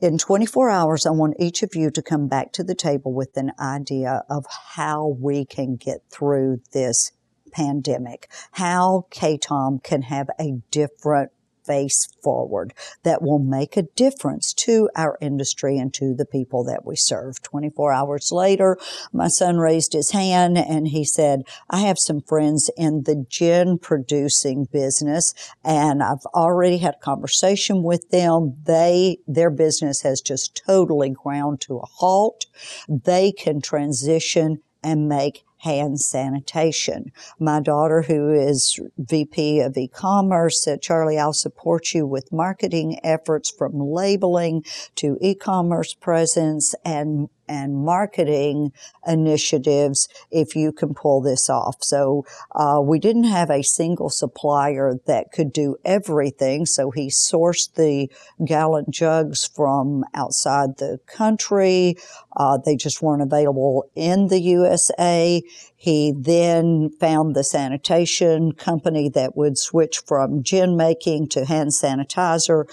in 0.00 0.18
24 0.18 0.68
hours, 0.70 1.06
I 1.06 1.10
want 1.10 1.36
each 1.38 1.62
of 1.62 1.74
you 1.74 1.90
to 1.90 2.02
come 2.02 2.28
back 2.28 2.52
to 2.52 2.64
the 2.64 2.74
table 2.74 3.12
with 3.12 3.36
an 3.36 3.52
idea 3.58 4.22
of 4.28 4.44
how 4.74 5.16
we 5.18 5.44
can 5.44 5.76
get 5.76 6.02
through 6.10 6.60
this 6.72 7.12
pandemic, 7.52 8.28
how 8.52 9.06
KaTom 9.10 9.82
can 9.82 10.02
have 10.02 10.28
a 10.38 10.60
different 10.70 11.30
face 11.64 12.08
forward 12.22 12.74
that 13.02 13.22
will 13.22 13.38
make 13.38 13.76
a 13.76 13.82
difference 13.82 14.52
to 14.52 14.88
our 14.96 15.18
industry 15.20 15.78
and 15.78 15.92
to 15.94 16.14
the 16.14 16.26
people 16.26 16.64
that 16.64 16.84
we 16.84 16.96
serve. 16.96 17.42
24 17.42 17.92
hours 17.92 18.30
later, 18.32 18.78
my 19.12 19.28
son 19.28 19.58
raised 19.58 19.92
his 19.92 20.10
hand 20.10 20.58
and 20.58 20.88
he 20.88 21.04
said, 21.04 21.42
I 21.70 21.80
have 21.80 21.98
some 21.98 22.20
friends 22.20 22.70
in 22.76 23.04
the 23.04 23.24
gin 23.28 23.78
producing 23.78 24.66
business 24.66 25.34
and 25.64 26.02
I've 26.02 26.26
already 26.34 26.78
had 26.78 26.94
a 26.94 27.04
conversation 27.04 27.82
with 27.82 28.10
them. 28.10 28.56
They, 28.64 29.18
their 29.26 29.50
business 29.50 30.02
has 30.02 30.20
just 30.20 30.62
totally 30.66 31.10
ground 31.10 31.60
to 31.62 31.78
a 31.78 31.86
halt. 31.86 32.46
They 32.88 33.32
can 33.32 33.60
transition 33.60 34.62
and 34.82 35.08
make 35.08 35.44
hand 35.64 36.00
sanitation. 36.00 37.10
My 37.40 37.60
daughter, 37.60 38.02
who 38.02 38.32
is 38.32 38.78
VP 38.98 39.60
of 39.60 39.76
e-commerce, 39.76 40.62
said, 40.62 40.82
Charlie, 40.82 41.18
I'll 41.18 41.32
support 41.32 41.92
you 41.94 42.06
with 42.06 42.32
marketing 42.32 43.00
efforts 43.02 43.50
from 43.50 43.72
labeling 43.80 44.64
to 44.96 45.18
e-commerce 45.20 45.94
presence 45.94 46.74
and 46.84 47.28
and 47.48 47.84
marketing 47.84 48.72
initiatives 49.06 50.08
if 50.30 50.56
you 50.56 50.72
can 50.72 50.94
pull 50.94 51.20
this 51.20 51.48
off. 51.48 51.76
So 51.82 52.24
uh, 52.54 52.80
we 52.82 52.98
didn't 52.98 53.24
have 53.24 53.50
a 53.50 53.62
single 53.62 54.10
supplier 54.10 55.00
that 55.06 55.32
could 55.32 55.52
do 55.52 55.76
everything. 55.84 56.66
So 56.66 56.90
he 56.90 57.08
sourced 57.08 57.74
the 57.74 58.10
gallon 58.44 58.86
jugs 58.90 59.46
from 59.46 60.04
outside 60.14 60.78
the 60.78 61.00
country. 61.06 61.96
Uh, 62.36 62.58
they 62.58 62.76
just 62.76 63.02
weren't 63.02 63.22
available 63.22 63.88
in 63.94 64.28
the 64.28 64.40
USA. 64.40 65.42
He 65.76 66.12
then 66.16 66.88
found 66.98 67.34
the 67.34 67.44
sanitation 67.44 68.52
company 68.52 69.10
that 69.10 69.36
would 69.36 69.58
switch 69.58 70.00
from 70.06 70.42
gin 70.42 70.78
making 70.78 71.28
to 71.28 71.44
hand 71.44 71.72
sanitizer, 71.72 72.64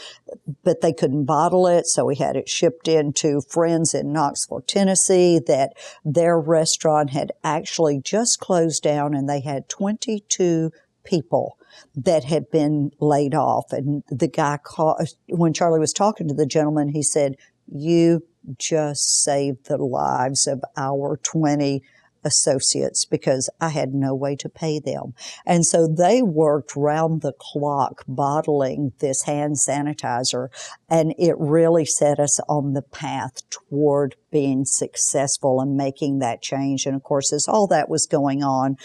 but 0.63 0.81
they 0.81 0.93
couldn't 0.93 1.25
bottle 1.25 1.67
it, 1.67 1.87
so 1.87 2.05
we 2.05 2.15
had 2.15 2.35
it 2.35 2.49
shipped 2.49 2.87
in 2.87 3.13
to 3.13 3.41
friends 3.41 3.93
in 3.93 4.13
Knoxville, 4.13 4.61
Tennessee, 4.61 5.39
that 5.47 5.73
their 6.03 6.39
restaurant 6.39 7.11
had 7.11 7.31
actually 7.43 7.99
just 7.99 8.39
closed 8.39 8.83
down 8.83 9.13
and 9.13 9.27
they 9.27 9.41
had 9.41 9.69
22 9.69 10.71
people 11.03 11.57
that 11.95 12.23
had 12.25 12.49
been 12.51 12.91
laid 12.99 13.33
off. 13.33 13.71
And 13.71 14.03
the 14.07 14.27
guy 14.27 14.57
called, 14.63 15.07
when 15.27 15.53
Charlie 15.53 15.79
was 15.79 15.93
talking 15.93 16.27
to 16.27 16.33
the 16.33 16.45
gentleman, 16.45 16.89
he 16.89 17.03
said, 17.03 17.35
you 17.67 18.23
just 18.57 19.23
saved 19.23 19.67
the 19.67 19.77
lives 19.77 20.47
of 20.47 20.63
our 20.75 21.17
20 21.23 21.81
associates 22.23 23.05
because 23.05 23.49
I 23.59 23.69
had 23.69 23.93
no 23.93 24.13
way 24.13 24.35
to 24.37 24.49
pay 24.49 24.79
them. 24.79 25.13
And 25.45 25.65
so 25.65 25.87
they 25.87 26.21
worked 26.21 26.75
round 26.75 27.21
the 27.21 27.33
clock 27.33 28.03
bottling 28.07 28.93
this 28.99 29.23
hand 29.23 29.55
sanitizer 29.55 30.47
and 30.89 31.13
it 31.17 31.35
really 31.37 31.85
set 31.85 32.19
us 32.19 32.39
on 32.47 32.73
the 32.73 32.81
path 32.81 33.41
toward 33.49 34.15
being 34.31 34.65
successful 34.65 35.61
and 35.61 35.75
making 35.75 36.19
that 36.19 36.41
change. 36.41 36.85
And 36.85 36.95
of 36.95 37.03
course, 37.03 37.31
as 37.33 37.47
all 37.47 37.67
that 37.67 37.89
was 37.89 38.07
going 38.07 38.43
on, 38.43 38.77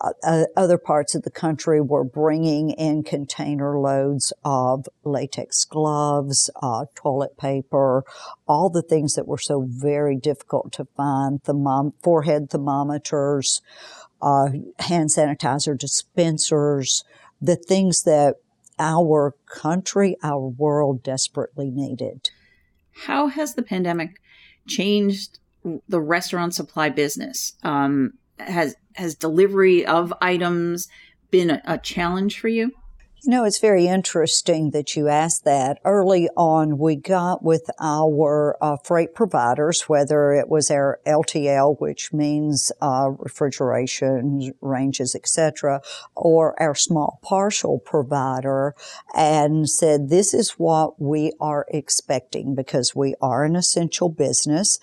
uh, 0.00 0.12
uh, 0.22 0.44
other 0.56 0.78
parts 0.78 1.14
of 1.14 1.22
the 1.22 1.30
country 1.30 1.80
were 1.80 2.04
bringing 2.04 2.70
in 2.70 3.02
container 3.02 3.78
loads 3.78 4.32
of 4.44 4.86
latex 5.04 5.64
gloves, 5.64 6.50
uh, 6.62 6.86
toilet 6.94 7.36
paper, 7.38 8.04
all 8.46 8.68
the 8.68 8.82
things 8.82 9.14
that 9.14 9.26
were 9.26 9.38
so 9.38 9.66
very 9.68 10.16
difficult 10.16 10.72
to 10.72 10.86
find, 10.96 11.42
thermom- 11.44 11.94
forehead 12.02 12.50
thermometers, 12.50 13.62
uh, 14.20 14.48
hand 14.80 15.10
sanitizer 15.16 15.78
dispensers, 15.78 17.04
the 17.40 17.56
things 17.56 18.02
that 18.02 18.34
our 18.78 19.34
country, 19.46 20.16
our 20.22 20.48
world 20.48 21.02
desperately 21.02 21.70
needed. 21.70 22.30
How 23.06 23.28
has 23.28 23.54
the 23.54 23.62
pandemic 23.62 24.20
changed 24.68 25.38
the 25.88 26.00
restaurant 26.00 26.54
supply 26.54 26.88
business? 26.88 27.54
Um, 27.62 28.14
has 28.38 28.76
has 28.94 29.14
delivery 29.14 29.86
of 29.86 30.12
items 30.20 30.88
been 31.30 31.50
a, 31.50 31.62
a 31.64 31.78
challenge 31.78 32.38
for 32.38 32.48
you? 32.48 32.72
You 33.22 33.32
know, 33.32 33.44
it's 33.44 33.58
very 33.58 33.88
interesting 33.88 34.70
that 34.70 34.94
you 34.94 35.08
asked 35.08 35.44
that. 35.44 35.80
Early 35.84 36.28
on, 36.36 36.78
we 36.78 36.94
got 36.94 37.42
with 37.42 37.68
our 37.80 38.56
uh, 38.62 38.76
freight 38.84 39.12
providers, 39.12 39.88
whether 39.88 40.32
it 40.32 40.48
was 40.48 40.70
our 40.70 41.00
LTL, 41.04 41.80
which 41.80 42.12
means 42.12 42.70
uh, 42.80 43.10
refrigeration 43.18 44.52
ranges, 44.60 45.16
etc., 45.16 45.80
or 46.14 46.60
our 46.62 46.76
small 46.76 47.18
parcel 47.24 47.80
provider, 47.80 48.76
and 49.16 49.68
said, 49.68 50.10
"This 50.10 50.32
is 50.32 50.52
what 50.52 51.02
we 51.02 51.32
are 51.40 51.66
expecting 51.70 52.54
because 52.54 52.94
we 52.94 53.16
are 53.20 53.44
an 53.44 53.56
essential 53.56 54.12
busin." 54.12 54.78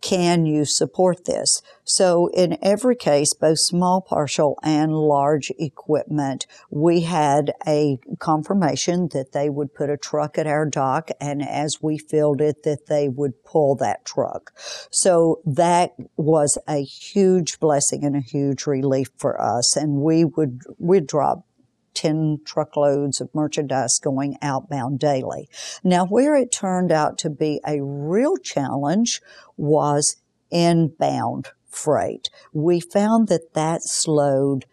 Can 0.00 0.46
you 0.46 0.64
support 0.64 1.24
this? 1.26 1.62
So 1.84 2.28
in 2.28 2.56
every 2.62 2.96
case, 2.96 3.34
both 3.34 3.58
small 3.58 4.00
parcel 4.00 4.58
and 4.62 4.92
large 4.92 5.52
equipment, 5.58 6.46
we 6.70 7.02
had 7.02 7.52
a 7.66 7.98
confirmation 8.18 9.08
that 9.12 9.32
they 9.32 9.50
would 9.50 9.74
put 9.74 9.90
a 9.90 9.96
truck 9.96 10.38
at 10.38 10.46
our 10.46 10.66
dock 10.66 11.10
and 11.20 11.42
as 11.46 11.82
we 11.82 11.98
filled 11.98 12.40
it, 12.40 12.62
that 12.62 12.86
they 12.86 13.08
would 13.08 13.44
pull 13.44 13.74
that 13.76 14.04
truck. 14.04 14.52
So 14.90 15.40
that 15.44 15.94
was 16.16 16.58
a 16.68 16.82
huge 16.82 17.60
blessing 17.60 18.04
and 18.04 18.16
a 18.16 18.20
huge 18.20 18.66
relief 18.66 19.08
for 19.16 19.40
us. 19.40 19.76
And 19.76 19.96
we 19.96 20.24
would, 20.24 20.62
we'd 20.78 21.06
drop 21.06 21.44
10 21.94 22.40
truckloads 22.44 23.20
of 23.20 23.34
merchandise 23.34 23.98
going 23.98 24.36
outbound 24.42 24.98
daily. 24.98 25.48
Now, 25.82 26.06
where 26.06 26.36
it 26.36 26.52
turned 26.52 26.92
out 26.92 27.18
to 27.18 27.30
be 27.30 27.60
a 27.66 27.82
real 27.82 28.36
challenge 28.36 29.20
was 29.56 30.16
inbound 30.50 31.48
freight. 31.68 32.30
We 32.52 32.80
found 32.80 33.28
that 33.28 33.54
that 33.54 33.82
slowed 33.82 34.66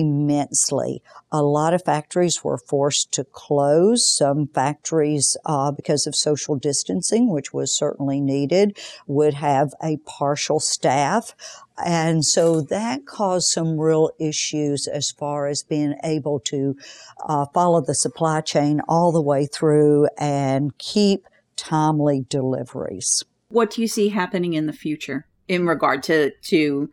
immensely. 0.00 1.02
A 1.30 1.42
lot 1.42 1.74
of 1.74 1.84
factories 1.84 2.44
were 2.44 2.58
forced 2.58 3.12
to 3.12 3.24
close. 3.24 4.06
Some 4.06 4.48
factories, 4.48 5.36
uh, 5.44 5.72
because 5.72 6.06
of 6.06 6.14
social 6.14 6.56
distancing, 6.56 7.30
which 7.30 7.52
was 7.52 7.76
certainly 7.76 8.20
needed, 8.20 8.78
would 9.06 9.34
have 9.34 9.72
a 9.82 9.98
partial 9.98 10.60
staff. 10.60 11.34
And 11.84 12.24
so 12.24 12.60
that 12.60 13.06
caused 13.06 13.48
some 13.48 13.78
real 13.78 14.10
issues 14.20 14.86
as 14.86 15.10
far 15.10 15.46
as 15.46 15.62
being 15.62 15.94
able 16.04 16.40
to 16.40 16.76
uh, 17.26 17.46
follow 17.54 17.80
the 17.80 17.94
supply 17.94 18.40
chain 18.40 18.80
all 18.88 19.12
the 19.12 19.22
way 19.22 19.46
through 19.46 20.08
and 20.18 20.76
keep 20.78 21.26
timely 21.56 22.26
deliveries. 22.28 23.24
What 23.48 23.70
do 23.70 23.80
you 23.82 23.88
see 23.88 24.08
happening 24.08 24.54
in 24.54 24.66
the 24.66 24.72
future 24.72 25.26
in 25.48 25.66
regard 25.66 26.02
to, 26.04 26.30
to 26.30 26.90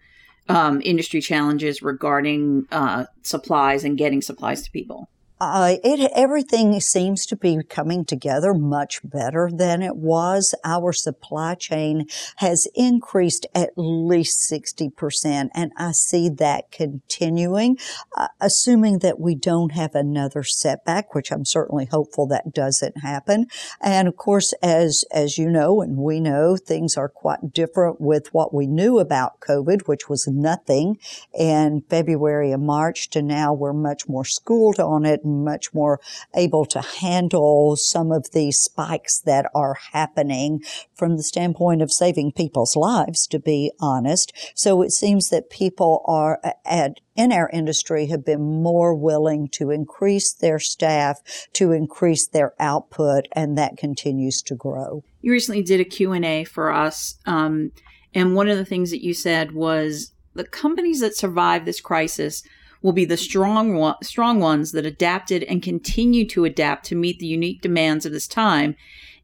um, 0.50 0.82
industry 0.84 1.22
challenges 1.22 1.82
regarding 1.82 2.68
uh, 2.72 3.06
supplies 3.24 3.84
and 3.84 3.98
getting 3.98 4.22
supplies 4.22 4.62
to 4.64 4.72
people? 4.72 5.10
Uh, 5.42 5.76
it 5.86 6.12
everything 6.16 6.78
seems 6.82 7.26
to 7.26 7.36
be 7.36 7.64
coming 7.64 8.04
together 8.04 8.54
much 8.54 9.00
better 9.06 9.50
than 9.50 9.82
it 9.82 9.96
was. 9.96 10.54
Our 10.66 10.92
supply 10.92 11.56
chain 11.56 12.08
has 12.38 12.68
increased 12.76 13.48
at 13.56 13.70
least 13.78 14.52
60%, 14.52 15.50
and 15.54 15.72
I 15.78 15.94
see 15.94 16.28
that 16.28 16.72
continuing, 16.72 17.78
uh, 18.18 18.28
assuming 18.42 19.00
that 19.00 19.18
we 19.18 19.34
don't 19.34 19.72
have 19.72 19.96
another 19.96 20.44
setback, 20.44 21.16
which 21.16 21.32
I'm 21.32 21.46
certainly 21.46 21.86
hopeful 21.86 22.28
that 22.28 22.54
doesn't 22.54 22.98
happen. 22.98 23.48
And 23.80 24.10
of 24.10 24.18
course, 24.18 24.54
as, 24.62 25.06
as 25.14 25.38
you 25.38 25.50
know, 25.50 25.82
and 25.82 25.96
we 25.96 26.20
know, 26.20 26.58
things 26.58 26.98
are 26.98 27.08
quite 27.08 27.54
different 27.54 28.02
with 28.02 28.34
what 28.34 28.54
we 28.54 28.68
knew 28.68 29.00
about 29.00 29.40
COVID, 29.40 29.88
which 29.88 30.10
was 30.10 30.28
nothing 30.28 30.98
in 31.34 31.84
February 31.90 32.52
and 32.52 32.66
March 32.66 33.10
to 33.12 33.22
now 33.22 33.54
we're 33.54 33.72
much 33.72 34.10
more 34.10 34.26
schooled 34.26 34.82
on 34.82 35.06
it 35.06 35.22
much 35.30 35.74
more 35.74 36.00
able 36.36 36.66
to 36.66 36.82
handle 36.82 37.76
some 37.76 38.12
of 38.12 38.32
the 38.32 38.52
spikes 38.52 39.20
that 39.20 39.50
are 39.54 39.78
happening 39.92 40.64
from 40.94 41.18
the 41.18 41.24
standpoint 41.24 41.82
of 41.82 41.92
saving 41.92 42.32
people's 42.32 42.76
lives, 42.76 43.28
to 43.28 43.40
be 43.40 43.72
honest. 43.80 44.34
So 44.56 44.82
it 44.82 44.92
seems 44.92 45.30
that 45.30 45.50
people 45.50 46.04
are 46.06 46.40
at 46.66 47.00
in 47.16 47.34
our 47.34 47.50
industry 47.50 48.06
have 48.08 48.24
been 48.24 48.64
more 48.64 48.96
willing 48.96 49.50
to 49.50 49.72
increase 49.72 50.32
their 50.32 50.58
staff, 50.58 51.22
to 51.52 51.74
increase 51.74 52.26
their 52.26 52.54
output, 52.60 53.28
and 53.34 53.58
that 53.58 53.76
continues 53.76 54.42
to 54.44 54.56
grow. 54.56 55.04
You 55.22 55.34
recently 55.34 55.62
did 55.62 55.82
a 55.82 55.86
Q&A 55.86 56.46
for 56.46 56.72
us, 56.72 57.16
um, 57.26 57.74
and 58.14 58.36
one 58.36 58.48
of 58.48 58.58
the 58.58 58.64
things 58.64 58.90
that 58.92 59.04
you 59.04 59.14
said 59.14 59.52
was 59.52 60.14
the 60.34 60.46
companies 60.46 61.02
that 61.02 61.18
survive 61.18 61.66
this 61.66 61.82
crisis 61.82 62.42
will 62.82 62.94
be 62.94 63.06
the 63.06 63.18
strong 63.18 63.76
one, 63.76 63.96
strong 64.02 64.40
ones 64.40 64.72
that 64.72 64.86
adapted 64.86 65.44
and 65.44 65.62
continue 65.62 66.26
to 66.28 66.46
adapt 66.46 66.86
to 66.86 66.96
meet 66.96 67.20
the 67.20 67.28
unique 67.28 67.62
demands 67.62 68.06
of 68.06 68.12
this 68.12 68.28
time 68.28 68.76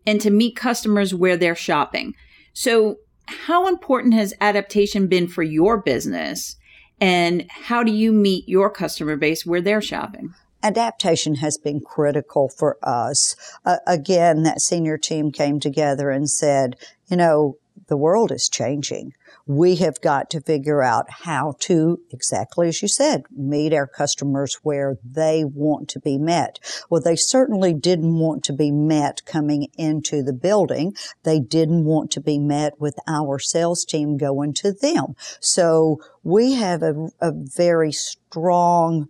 and 0.06 0.22
to 0.22 0.30
meet 0.30 0.56
customers 0.56 1.14
where 1.14 1.38
they're 1.38 1.56
shopping. 1.56 2.16
So, 2.54 2.98
how 3.28 3.68
important 3.68 4.14
has 4.14 4.36
adaptation 4.40 5.08
been 5.08 5.28
for 5.28 5.42
your 5.42 5.78
business 5.78 6.58
and 7.02 7.46
how 7.50 7.84
do 7.84 7.92
you 7.92 8.12
meet 8.12 8.48
your 8.48 8.70
customer 8.70 9.16
base 9.16 9.46
where 9.46 9.62
they're 9.62 9.82
shopping? 9.82 10.34
adaptation 10.66 11.36
has 11.36 11.60
been 11.60 11.80
critical 11.80 12.50
for 12.50 12.78
us. 12.82 13.36
Uh, 13.66 13.78
again, 13.86 14.42
that 14.42 14.60
senior 14.60 14.98
team 14.98 15.32
came 15.32 15.60
together 15.60 16.10
and 16.10 16.28
said, 16.28 16.76
you 17.08 17.16
know, 17.16 17.56
the 17.88 17.96
world 17.96 18.32
is 18.32 18.50
changing 18.50 19.14
we 19.48 19.76
have 19.76 20.02
got 20.02 20.30
to 20.32 20.42
figure 20.42 20.82
out 20.82 21.06
how 21.24 21.56
to, 21.60 22.00
exactly 22.12 22.68
as 22.68 22.82
you 22.82 22.88
said, 22.88 23.24
meet 23.32 23.74
our 23.74 23.86
customers 23.88 24.60
where 24.64 24.98
they 25.04 25.44
want 25.44 25.88
to 25.90 26.00
be 26.00 26.18
met. 26.18 26.60
Well, 26.90 27.02
they 27.02 27.16
certainly 27.16 27.74
didn't 27.74 28.18
want 28.18 28.44
to 28.46 28.54
be 28.54 28.72
met 28.72 29.24
coming 29.26 29.68
into 29.78 30.24
the 30.24 30.34
building. 30.34 30.96
They 31.24 31.40
didn't 31.40 31.86
want 31.86 32.12
to 32.12 32.22
be 32.22 32.40
met 32.40 32.80
with 32.80 32.98
our 33.08 33.38
sales 33.38 33.86
team 33.86 34.18
going 34.18 34.54
to 34.56 34.72
them. 34.72 35.16
So 35.40 36.00
we 36.24 36.54
have 36.54 36.82
a, 36.82 37.10
a 37.22 37.32
very 37.32 37.92
strong 37.92 39.08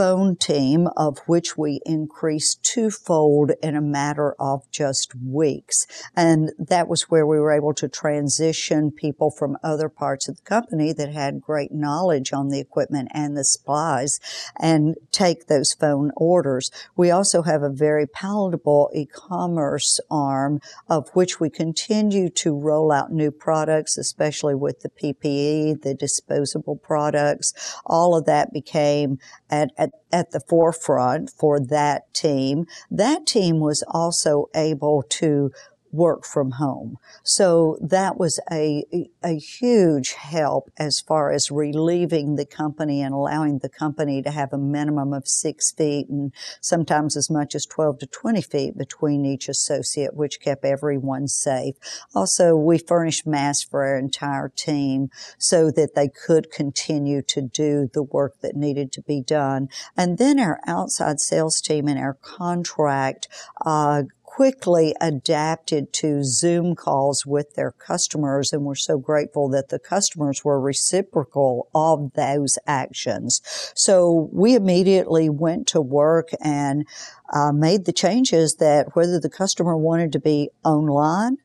phone 0.00 0.34
team, 0.34 0.88
of 0.96 1.18
which 1.26 1.58
we 1.58 1.78
increased 1.84 2.62
twofold 2.62 3.50
in 3.62 3.76
a 3.76 3.82
matter 3.82 4.34
of 4.40 4.62
just 4.70 5.14
weeks. 5.14 5.86
And 6.16 6.52
that 6.58 6.88
was 6.88 7.10
where 7.10 7.26
we 7.26 7.38
were 7.38 7.52
able 7.52 7.74
to 7.74 7.86
transition 7.86 8.92
people 8.92 9.30
from 9.30 9.58
other 9.62 9.90
parts 9.90 10.26
of 10.26 10.36
the 10.36 10.42
company 10.42 10.94
that 10.94 11.12
had 11.12 11.42
great 11.42 11.72
knowledge 11.72 12.32
on 12.32 12.48
the 12.48 12.60
equipment 12.60 13.10
and 13.12 13.36
the 13.36 13.44
supplies 13.44 14.20
and 14.58 14.94
take 15.12 15.48
those 15.48 15.74
phone 15.74 16.12
orders. 16.16 16.70
We 16.96 17.10
also 17.10 17.42
have 17.42 17.62
a 17.62 17.68
very 17.68 18.06
palatable 18.06 18.90
e-commerce 18.94 20.00
arm 20.10 20.60
of 20.88 21.10
which 21.12 21.40
we 21.40 21.50
continue 21.50 22.30
to 22.30 22.58
roll 22.58 22.90
out 22.90 23.12
new 23.12 23.30
products, 23.30 23.98
especially 23.98 24.54
with 24.54 24.80
the 24.80 24.88
PPE, 24.88 25.82
the 25.82 25.94
disposable 25.94 26.76
products. 26.76 27.52
All 27.84 28.16
of 28.16 28.24
that 28.24 28.50
became 28.50 29.18
at, 29.50 29.72
at, 29.76 29.89
at 30.12 30.32
the 30.32 30.40
forefront 30.40 31.30
for 31.30 31.60
that 31.60 32.12
team. 32.12 32.66
That 32.90 33.26
team 33.26 33.60
was 33.60 33.84
also 33.88 34.46
able 34.54 35.04
to 35.10 35.52
work 35.92 36.24
from 36.24 36.52
home. 36.52 36.98
So 37.22 37.78
that 37.80 38.18
was 38.18 38.38
a, 38.50 38.84
a 39.22 39.38
huge 39.38 40.12
help 40.12 40.70
as 40.78 41.00
far 41.00 41.32
as 41.32 41.50
relieving 41.50 42.36
the 42.36 42.46
company 42.46 43.02
and 43.02 43.14
allowing 43.14 43.58
the 43.58 43.68
company 43.68 44.22
to 44.22 44.30
have 44.30 44.52
a 44.52 44.58
minimum 44.58 45.12
of 45.12 45.26
six 45.26 45.72
feet 45.72 46.08
and 46.08 46.32
sometimes 46.60 47.16
as 47.16 47.30
much 47.30 47.54
as 47.54 47.66
12 47.66 48.00
to 48.00 48.06
20 48.06 48.42
feet 48.42 48.78
between 48.78 49.24
each 49.24 49.48
associate, 49.48 50.14
which 50.14 50.40
kept 50.40 50.64
everyone 50.64 51.28
safe. 51.28 51.74
Also, 52.14 52.54
we 52.54 52.78
furnished 52.78 53.26
masks 53.26 53.68
for 53.68 53.84
our 53.84 53.98
entire 53.98 54.48
team 54.48 55.10
so 55.38 55.70
that 55.70 55.94
they 55.94 56.08
could 56.08 56.50
continue 56.50 57.22
to 57.22 57.42
do 57.42 57.90
the 57.92 58.02
work 58.02 58.40
that 58.40 58.56
needed 58.56 58.92
to 58.92 59.02
be 59.02 59.20
done. 59.20 59.68
And 59.96 60.18
then 60.18 60.38
our 60.38 60.60
outside 60.66 61.20
sales 61.20 61.60
team 61.60 61.88
and 61.88 61.98
our 61.98 62.14
contract 62.14 63.28
uh, 63.64 64.02
quickly 64.30 64.94
adapted 65.00 65.92
to 65.92 66.22
Zoom 66.22 66.76
calls 66.76 67.26
with 67.26 67.54
their 67.54 67.72
customers, 67.72 68.52
and 68.52 68.64
we're 68.64 68.76
so 68.76 68.96
grateful 68.96 69.48
that 69.48 69.70
the 69.70 69.78
customers 69.80 70.44
were 70.44 70.60
reciprocal 70.60 71.68
of 71.74 72.12
those 72.12 72.56
actions. 72.64 73.42
So 73.74 74.30
we 74.32 74.54
immediately 74.54 75.28
went 75.28 75.66
to 75.68 75.80
work 75.80 76.28
and 76.40 76.86
uh, 77.32 77.50
made 77.50 77.86
the 77.86 77.92
changes 77.92 78.54
that 78.60 78.94
whether 78.94 79.18
the 79.18 79.28
customer 79.28 79.76
wanted 79.76 80.12
to 80.12 80.20
be 80.20 80.50
online, 80.64 81.38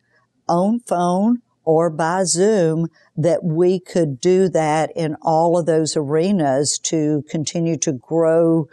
on 0.47 0.79
phone, 0.81 1.41
or 1.63 1.89
by 1.89 2.23
Zoom, 2.25 2.89
that 3.17 3.43
we 3.43 3.79
could 3.79 4.21
do 4.21 4.47
that 4.49 4.91
in 4.95 5.15
all 5.23 5.57
of 5.57 5.65
those 5.65 5.97
arenas 5.97 6.77
to 6.83 7.23
continue 7.31 7.77
to 7.77 7.93
grow 7.93 8.67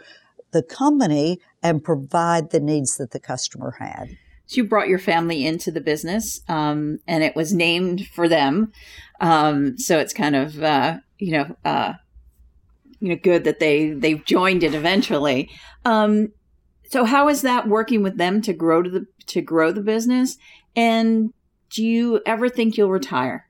the 0.51 0.61
company 0.61 1.39
and 1.63 1.83
provide 1.83 2.51
the 2.51 2.59
needs 2.59 2.97
that 2.97 3.11
the 3.11 3.19
customer 3.19 3.75
had. 3.79 4.17
So 4.45 4.57
you 4.57 4.65
brought 4.65 4.89
your 4.89 4.99
family 4.99 5.45
into 5.45 5.71
the 5.71 5.81
business, 5.81 6.41
um, 6.49 6.99
and 7.07 7.23
it 7.23 7.35
was 7.35 7.53
named 7.53 8.07
for 8.07 8.27
them. 8.27 8.71
Um, 9.21 9.77
so 9.77 9.97
it's 9.99 10.13
kind 10.13 10.35
of 10.35 10.61
uh, 10.61 10.97
you 11.17 11.31
know 11.31 11.55
uh, 11.63 11.93
you 12.99 13.09
know 13.09 13.15
good 13.15 13.45
that 13.45 13.59
they 13.59 13.91
they 13.91 14.15
joined 14.15 14.63
it 14.63 14.75
eventually. 14.75 15.49
Um, 15.85 16.33
so 16.89 17.05
how 17.05 17.29
is 17.29 17.41
that 17.41 17.67
working 17.67 18.03
with 18.03 18.17
them 18.17 18.41
to 18.41 18.53
grow 18.53 18.83
to 18.83 18.89
the 18.89 19.07
to 19.27 19.41
grow 19.41 19.71
the 19.71 19.81
business? 19.81 20.37
And 20.75 21.33
do 21.69 21.83
you 21.83 22.21
ever 22.25 22.49
think 22.49 22.77
you'll 22.77 22.91
retire? 22.91 23.47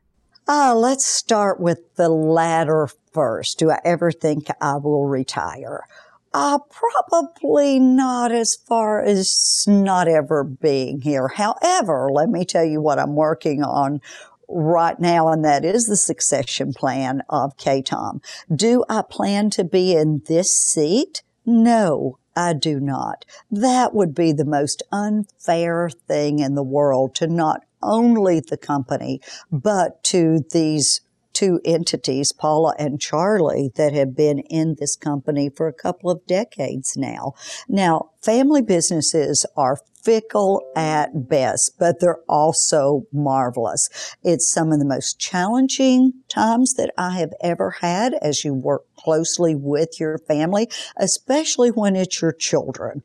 Uh, 0.48 0.76
let's 0.76 1.06
start 1.06 1.60
with 1.60 1.96
the 1.96 2.10
latter 2.10 2.90
first. 3.14 3.60
Do 3.60 3.72
I 3.72 3.80
ever 3.84 4.12
think 4.12 4.48
I 4.62 4.76
will 4.76 5.08
retire? 5.08 5.86
Uh, 6.34 6.58
probably 6.70 7.80
not 7.80 8.32
as 8.32 8.56
far 8.56 9.04
as 9.04 9.66
not 9.68 10.08
ever 10.08 10.44
being 10.44 11.02
here. 11.02 11.28
However, 11.28 12.10
let 12.12 12.30
me 12.30 12.44
tell 12.44 12.66
you 12.66 12.82
what 12.82 12.98
I'm 12.98 13.16
working 13.16 13.64
on 13.64 14.02
right 14.48 15.00
now, 15.00 15.30
and 15.30 15.46
that 15.46 15.64
is 15.64 15.86
the 15.86 15.96
succession 15.96 16.74
plan 16.74 17.22
of 17.30 17.56
KaTom. 17.58 18.24
Do 18.54 18.84
I 18.90 19.04
plan 19.08 19.52
to 19.52 19.64
be 19.64 19.94
in 19.94 20.24
this 20.28 20.52
seat? 20.54 21.22
No, 21.46 22.18
I 22.36 22.54
do 22.54 22.80
not. 22.80 23.26
That 23.52 23.94
would 23.94 24.16
be 24.16 24.32
the 24.32 24.46
most 24.46 24.82
unfair 24.92 25.90
thing 26.08 26.40
in 26.40 26.56
the 26.56 26.64
world 26.64 27.14
to 27.16 27.28
not 27.28 27.62
only 27.84 28.40
the 28.40 28.58
company, 28.58 29.22
but 29.52 30.04
to 30.06 30.44
these 30.52 31.02
two 31.34 31.60
entities, 31.66 32.32
Paula 32.32 32.74
and 32.78 33.00
Charlie, 33.00 33.72
that 33.76 33.94
have 33.94 34.16
been 34.16 34.40
in 34.40 34.76
this 34.80 34.96
company 34.96 35.50
for 35.50 35.68
a 35.68 35.74
couple 35.74 36.10
of 36.10 36.26
decades 36.28 36.96
now. 36.96 37.34
Now, 37.68 38.12
family 38.22 38.62
businesses 38.62 39.46
are 39.58 39.80
fickle 40.04 40.62
at 40.76 41.30
best, 41.30 41.72
but 41.80 42.00
they're 42.00 42.22
also 42.28 43.04
marvelous. 43.14 44.16
It's 44.22 44.52
some 44.52 44.72
of 44.72 44.80
the 44.80 44.86
most 44.86 45.20
challenging 45.20 46.14
times 46.28 46.74
that 46.74 46.94
I 46.98 47.18
have 47.20 47.32
ever 47.42 47.72
had 47.82 48.14
as 48.22 48.44
you 48.44 48.54
work 48.54 48.84
closely 48.98 49.56
with 49.56 50.00
your 50.00 50.18
family, 50.18 50.70
especially 50.98 51.70
when 51.70 51.96
it's 51.96 52.22
your 52.22 52.34
children 52.34 53.04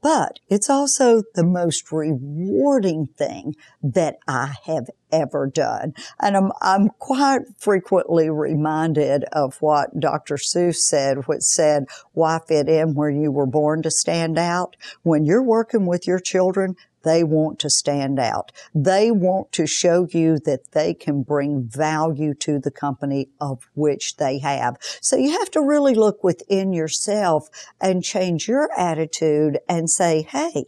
but 0.00 0.38
it's 0.48 0.70
also 0.70 1.22
the 1.34 1.44
most 1.44 1.90
rewarding 1.92 3.06
thing 3.16 3.54
that 3.82 4.16
I 4.26 4.54
have 4.64 4.88
ever 5.10 5.46
done. 5.46 5.94
And 6.20 6.36
I'm, 6.36 6.52
I'm 6.60 6.90
quite 6.98 7.42
frequently 7.58 8.30
reminded 8.30 9.24
of 9.32 9.56
what 9.60 9.98
Dr. 9.98 10.36
Seuss 10.36 10.76
said, 10.76 11.26
which 11.26 11.42
said, 11.42 11.86
why 12.12 12.38
fit 12.46 12.68
in 12.68 12.94
where 12.94 13.10
you 13.10 13.32
were 13.32 13.46
born 13.46 13.82
to 13.82 13.90
stand 13.90 14.38
out? 14.38 14.76
When 15.02 15.24
you're 15.24 15.42
working 15.42 15.86
with 15.86 16.06
your 16.06 16.20
children, 16.20 16.76
they 17.02 17.24
want 17.24 17.58
to 17.60 17.70
stand 17.70 18.18
out. 18.18 18.52
They 18.74 19.10
want 19.10 19.52
to 19.52 19.66
show 19.66 20.06
you 20.10 20.38
that 20.44 20.72
they 20.72 20.94
can 20.94 21.22
bring 21.22 21.62
value 21.62 22.34
to 22.34 22.58
the 22.58 22.70
company 22.70 23.28
of 23.40 23.68
which 23.74 24.16
they 24.16 24.38
have. 24.38 24.76
So 25.00 25.16
you 25.16 25.38
have 25.38 25.50
to 25.52 25.60
really 25.60 25.94
look 25.94 26.22
within 26.24 26.72
yourself 26.72 27.48
and 27.80 28.02
change 28.02 28.48
your 28.48 28.68
attitude 28.78 29.58
and 29.68 29.88
say, 29.88 30.22
Hey, 30.22 30.66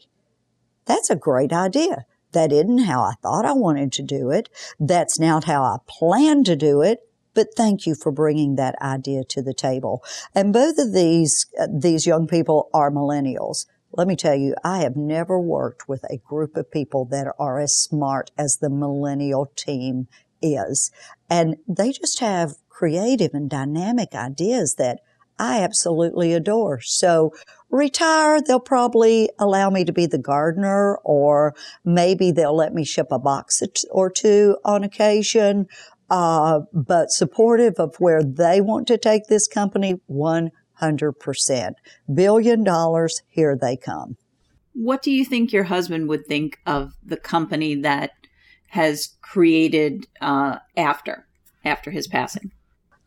that's 0.86 1.10
a 1.10 1.16
great 1.16 1.52
idea. 1.52 2.06
That 2.32 2.52
isn't 2.52 2.84
how 2.84 3.02
I 3.02 3.14
thought 3.22 3.44
I 3.44 3.52
wanted 3.52 3.92
to 3.92 4.02
do 4.02 4.30
it. 4.30 4.48
That's 4.78 5.18
not 5.18 5.44
how 5.44 5.62
I 5.62 5.78
plan 5.86 6.44
to 6.44 6.56
do 6.56 6.80
it 6.82 7.00
but 7.34 7.54
thank 7.56 7.86
you 7.86 7.94
for 7.94 8.12
bringing 8.12 8.56
that 8.56 8.74
idea 8.82 9.24
to 9.24 9.42
the 9.42 9.54
table. 9.54 10.02
And 10.34 10.52
both 10.52 10.78
of 10.78 10.92
these, 10.92 11.46
uh, 11.58 11.68
these 11.72 12.06
young 12.06 12.26
people 12.26 12.68
are 12.74 12.90
millennials. 12.90 13.66
Let 13.92 14.06
me 14.06 14.16
tell 14.16 14.36
you, 14.36 14.54
I 14.62 14.78
have 14.78 14.96
never 14.96 15.40
worked 15.40 15.88
with 15.88 16.04
a 16.04 16.18
group 16.18 16.56
of 16.56 16.70
people 16.70 17.04
that 17.06 17.26
are 17.38 17.58
as 17.58 17.74
smart 17.74 18.30
as 18.38 18.58
the 18.60 18.70
millennial 18.70 19.52
team 19.56 20.06
is. 20.40 20.90
And 21.28 21.56
they 21.68 21.92
just 21.92 22.20
have 22.20 22.54
creative 22.68 23.34
and 23.34 23.50
dynamic 23.50 24.14
ideas 24.14 24.76
that 24.78 25.00
I 25.38 25.62
absolutely 25.62 26.34
adore. 26.34 26.80
So 26.82 27.32
retire, 27.70 28.40
they'll 28.40 28.60
probably 28.60 29.30
allow 29.38 29.70
me 29.70 29.84
to 29.84 29.92
be 29.92 30.06
the 30.06 30.18
gardener 30.18 30.98
or 31.02 31.54
maybe 31.84 32.30
they'll 32.30 32.56
let 32.56 32.74
me 32.74 32.84
ship 32.84 33.08
a 33.10 33.18
box 33.18 33.62
or 33.90 34.10
two 34.10 34.58
on 34.64 34.84
occasion. 34.84 35.66
Uh, 36.10 36.60
but 36.72 37.10
supportive 37.10 37.74
of 37.78 37.94
where 37.98 38.22
they 38.22 38.60
want 38.60 38.88
to 38.88 38.98
take 38.98 39.28
this 39.28 39.46
company, 39.46 40.00
one 40.06 40.50
100%. 40.80 41.72
Billion 42.12 42.64
dollars, 42.64 43.22
here 43.28 43.56
they 43.56 43.76
come. 43.76 44.16
What 44.72 45.02
do 45.02 45.10
you 45.10 45.24
think 45.24 45.52
your 45.52 45.64
husband 45.64 46.08
would 46.08 46.26
think 46.26 46.58
of 46.66 46.94
the 47.04 47.16
company 47.16 47.74
that 47.76 48.12
has 48.68 49.16
created 49.20 50.06
uh, 50.20 50.58
after 50.76 51.26
after 51.64 51.90
his 51.90 52.06
passing? 52.06 52.52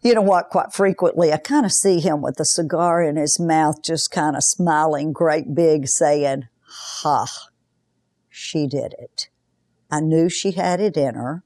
You 0.02 0.16
know 0.16 0.22
what? 0.22 0.50
Quite 0.50 0.74
frequently, 0.74 1.32
I 1.32 1.38
kind 1.38 1.66
of 1.66 1.72
see 1.72 2.02
him 2.02 2.22
with 2.22 2.38
a 2.40 2.46
cigar 2.46 3.02
in 3.02 3.16
his 3.16 3.40
mouth, 3.40 3.82
just 3.82 4.12
kind 4.12 4.36
of 4.36 4.44
smiling 4.44 5.14
great 5.14 5.56
big, 5.56 5.88
saying, 5.88 6.50
Ha, 6.66 7.26
she 8.30 8.68
did 8.68 8.94
it. 9.00 9.30
I 9.90 10.02
knew 10.02 10.28
she 10.28 10.52
had 10.52 10.82
it 10.82 10.98
in 10.98 11.16
her. 11.16 11.44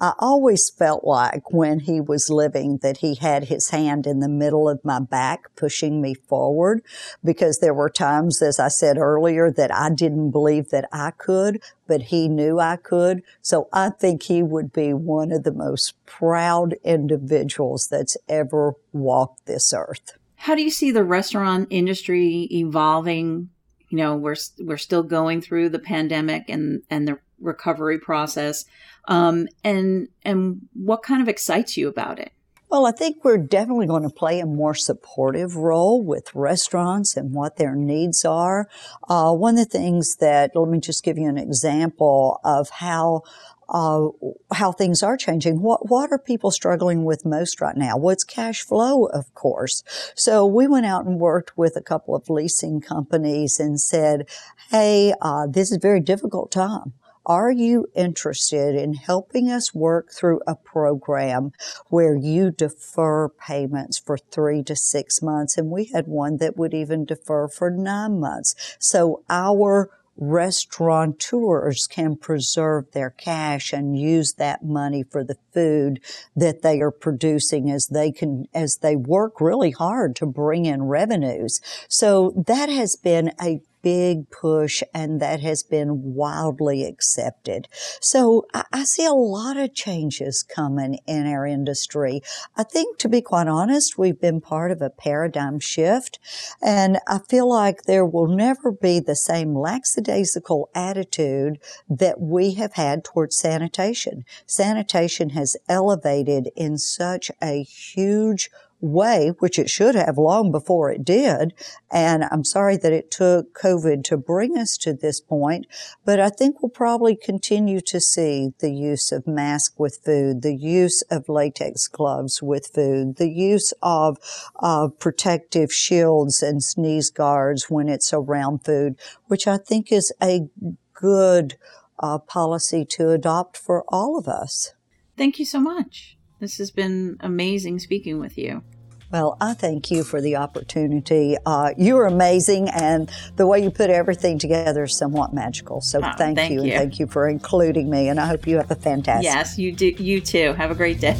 I 0.00 0.14
always 0.18 0.70
felt 0.70 1.04
like 1.04 1.52
when 1.52 1.80
he 1.80 2.00
was 2.00 2.30
living 2.30 2.78
that 2.78 2.98
he 2.98 3.16
had 3.16 3.44
his 3.44 3.68
hand 3.68 4.06
in 4.06 4.20
the 4.20 4.28
middle 4.28 4.66
of 4.66 4.82
my 4.82 4.98
back 4.98 5.54
pushing 5.56 6.00
me 6.00 6.14
forward 6.14 6.82
because 7.22 7.58
there 7.58 7.74
were 7.74 7.90
times, 7.90 8.40
as 8.40 8.58
I 8.58 8.68
said 8.68 8.96
earlier, 8.96 9.50
that 9.50 9.74
I 9.74 9.90
didn't 9.90 10.30
believe 10.30 10.70
that 10.70 10.88
I 10.90 11.10
could, 11.10 11.62
but 11.86 12.02
he 12.02 12.28
knew 12.28 12.58
I 12.58 12.76
could. 12.76 13.22
So 13.42 13.68
I 13.74 13.90
think 13.90 14.22
he 14.22 14.42
would 14.42 14.72
be 14.72 14.94
one 14.94 15.32
of 15.32 15.42
the 15.42 15.52
most 15.52 15.94
proud 16.06 16.76
individuals 16.82 17.88
that's 17.88 18.16
ever 18.26 18.76
walked 18.94 19.44
this 19.44 19.74
earth. 19.74 20.16
How 20.36 20.54
do 20.54 20.62
you 20.62 20.70
see 20.70 20.90
the 20.90 21.04
restaurant 21.04 21.68
industry 21.68 22.48
evolving? 22.50 23.50
You 23.90 23.98
know, 23.98 24.16
we're 24.16 24.36
we're 24.60 24.78
still 24.78 25.02
going 25.02 25.42
through 25.42 25.68
the 25.68 25.78
pandemic 25.78 26.48
and 26.48 26.82
and 26.88 27.06
the 27.06 27.18
recovery 27.40 27.98
process 27.98 28.64
um, 29.10 29.48
and 29.62 30.08
and 30.22 30.68
what 30.72 31.02
kind 31.02 31.20
of 31.20 31.28
excites 31.28 31.76
you 31.76 31.88
about 31.88 32.18
it? 32.18 32.32
Well, 32.70 32.86
I 32.86 32.92
think 32.92 33.24
we're 33.24 33.36
definitely 33.36 33.88
going 33.88 34.04
to 34.04 34.10
play 34.10 34.38
a 34.38 34.46
more 34.46 34.74
supportive 34.74 35.56
role 35.56 36.04
with 36.04 36.32
restaurants 36.36 37.16
and 37.16 37.34
what 37.34 37.56
their 37.56 37.74
needs 37.74 38.24
are. 38.24 38.68
Uh, 39.08 39.32
one 39.32 39.58
of 39.58 39.68
the 39.68 39.78
things 39.78 40.18
that, 40.20 40.52
let 40.54 40.68
me 40.68 40.78
just 40.78 41.02
give 41.02 41.18
you 41.18 41.28
an 41.28 41.36
example 41.36 42.38
of 42.44 42.70
how 42.70 43.22
uh, 43.68 44.08
how 44.52 44.70
things 44.70 45.02
are 45.02 45.16
changing. 45.16 45.62
What 45.62 45.88
what 45.88 46.12
are 46.12 46.18
people 46.18 46.52
struggling 46.52 47.04
with 47.04 47.24
most 47.24 47.60
right 47.60 47.76
now? 47.76 47.96
What's 47.96 48.24
cash 48.24 48.62
flow, 48.62 49.06
of 49.06 49.32
course. 49.34 49.82
So 50.14 50.46
we 50.46 50.68
went 50.68 50.86
out 50.86 51.06
and 51.06 51.18
worked 51.18 51.56
with 51.56 51.76
a 51.76 51.82
couple 51.82 52.14
of 52.14 52.30
leasing 52.30 52.80
companies 52.80 53.58
and 53.60 53.80
said, 53.80 54.28
"Hey, 54.70 55.14
uh, 55.20 55.46
this 55.48 55.70
is 55.70 55.76
a 55.76 55.80
very 55.80 56.00
difficult 56.00 56.50
time. 56.50 56.94
Are 57.26 57.50
you 57.50 57.86
interested 57.94 58.74
in 58.74 58.94
helping 58.94 59.50
us 59.50 59.74
work 59.74 60.10
through 60.10 60.40
a 60.46 60.54
program 60.54 61.52
where 61.88 62.16
you 62.16 62.50
defer 62.50 63.28
payments 63.28 63.98
for 63.98 64.16
three 64.16 64.62
to 64.64 64.74
six 64.74 65.20
months? 65.20 65.58
And 65.58 65.70
we 65.70 65.84
had 65.86 66.06
one 66.06 66.38
that 66.38 66.56
would 66.56 66.74
even 66.74 67.04
defer 67.04 67.48
for 67.48 67.70
nine 67.70 68.20
months. 68.20 68.76
So 68.78 69.22
our 69.28 69.90
restaurateurs 70.16 71.86
can 71.86 72.14
preserve 72.14 72.92
their 72.92 73.10
cash 73.10 73.72
and 73.72 73.98
use 73.98 74.34
that 74.34 74.62
money 74.62 75.02
for 75.02 75.24
the 75.24 75.38
food 75.52 76.00
that 76.36 76.62
they 76.62 76.80
are 76.80 76.90
producing 76.90 77.70
as 77.70 77.86
they 77.86 78.12
can, 78.12 78.46
as 78.52 78.78
they 78.78 78.94
work 78.96 79.40
really 79.40 79.70
hard 79.70 80.14
to 80.16 80.26
bring 80.26 80.66
in 80.66 80.82
revenues. 80.82 81.60
So 81.88 82.32
that 82.46 82.68
has 82.68 82.96
been 82.96 83.32
a 83.40 83.62
big 83.82 84.30
push 84.30 84.82
and 84.92 85.20
that 85.20 85.40
has 85.40 85.62
been 85.62 86.14
wildly 86.14 86.84
accepted. 86.84 87.68
So 88.00 88.46
I, 88.54 88.64
I, 88.72 88.84
see 88.84 89.04
a 89.04 89.12
lot 89.12 89.56
of 89.56 89.74
changes 89.74 90.42
coming 90.42 90.98
in 91.06 91.26
our 91.26 91.46
industry. 91.46 92.22
I 92.56 92.62
think 92.62 92.98
to 92.98 93.08
be 93.08 93.22
quite 93.22 93.48
honest, 93.48 93.98
we've 93.98 94.20
been 94.20 94.40
part 94.40 94.70
of 94.70 94.82
a 94.82 94.90
paradigm 94.90 95.60
shift 95.60 96.18
and 96.62 96.98
I 97.06 97.18
feel 97.18 97.48
like 97.48 97.82
there 97.82 98.04
will 98.04 98.28
never 98.28 98.72
be 98.72 99.00
the 99.00 99.16
same 99.16 99.54
lackadaisical 99.54 100.68
attitude 100.74 101.58
that 101.88 102.20
we 102.20 102.54
have 102.54 102.74
had 102.74 103.04
towards 103.04 103.36
sanitation. 103.36 104.24
Sanitation 104.46 105.30
has 105.30 105.56
elevated 105.68 106.50
in 106.56 106.78
such 106.78 107.30
a 107.42 107.62
huge 107.62 108.50
way, 108.80 109.32
which 109.38 109.58
it 109.58 109.70
should 109.70 109.94
have 109.94 110.18
long 110.18 110.50
before 110.50 110.90
it 110.90 111.04
did. 111.04 111.52
And 111.90 112.24
I'm 112.30 112.44
sorry 112.44 112.76
that 112.78 112.92
it 112.92 113.10
took 113.10 113.54
COVID 113.54 114.04
to 114.04 114.16
bring 114.16 114.56
us 114.56 114.76
to 114.78 114.92
this 114.92 115.20
point, 115.20 115.66
but 116.04 116.20
I 116.20 116.30
think 116.30 116.62
we'll 116.62 116.70
probably 116.70 117.16
continue 117.16 117.80
to 117.82 118.00
see 118.00 118.52
the 118.58 118.72
use 118.72 119.12
of 119.12 119.26
mask 119.26 119.78
with 119.78 120.00
food, 120.04 120.42
the 120.42 120.54
use 120.54 121.02
of 121.10 121.28
latex 121.28 121.88
gloves 121.88 122.42
with 122.42 122.68
food, 122.74 123.16
the 123.16 123.30
use 123.30 123.72
of 123.82 124.18
uh, 124.60 124.88
protective 124.88 125.72
shields 125.72 126.42
and 126.42 126.62
sneeze 126.62 127.10
guards 127.10 127.70
when 127.70 127.88
it's 127.88 128.12
around 128.12 128.64
food, 128.64 128.96
which 129.26 129.46
I 129.46 129.58
think 129.58 129.92
is 129.92 130.12
a 130.22 130.48
good 130.94 131.56
uh, 131.98 132.18
policy 132.18 132.84
to 132.84 133.10
adopt 133.10 133.56
for 133.56 133.84
all 133.88 134.18
of 134.18 134.26
us. 134.26 134.72
Thank 135.16 135.38
you 135.38 135.44
so 135.44 135.60
much. 135.60 136.16
This 136.40 136.56
has 136.56 136.70
been 136.70 137.18
amazing 137.20 137.78
speaking 137.80 138.18
with 138.18 138.38
you. 138.38 138.62
Well, 139.10 139.36
I 139.40 139.54
thank 139.54 139.90
you 139.90 140.04
for 140.04 140.20
the 140.20 140.36
opportunity. 140.36 141.36
Uh, 141.44 141.70
you're 141.76 142.06
amazing, 142.06 142.68
and 142.68 143.10
the 143.36 143.46
way 143.46 143.62
you 143.62 143.70
put 143.70 143.90
everything 143.90 144.38
together 144.38 144.84
is 144.84 144.96
somewhat 144.96 145.34
magical. 145.34 145.80
So 145.80 146.00
oh, 146.02 146.12
thank, 146.16 146.36
thank 146.36 146.52
you, 146.52 146.62
you, 146.62 146.72
and 146.72 146.72
thank 146.72 147.00
you 147.00 147.06
for 147.06 147.28
including 147.28 147.90
me. 147.90 148.08
And 148.08 148.20
I 148.20 148.26
hope 148.26 148.46
you 148.46 148.56
have 148.58 148.70
a 148.70 148.76
fantastic. 148.76 149.24
Yes, 149.24 149.58
you 149.58 149.72
do. 149.72 149.88
You 149.88 150.20
too. 150.20 150.52
Have 150.54 150.70
a 150.70 150.74
great 150.74 151.00
day. 151.00 151.16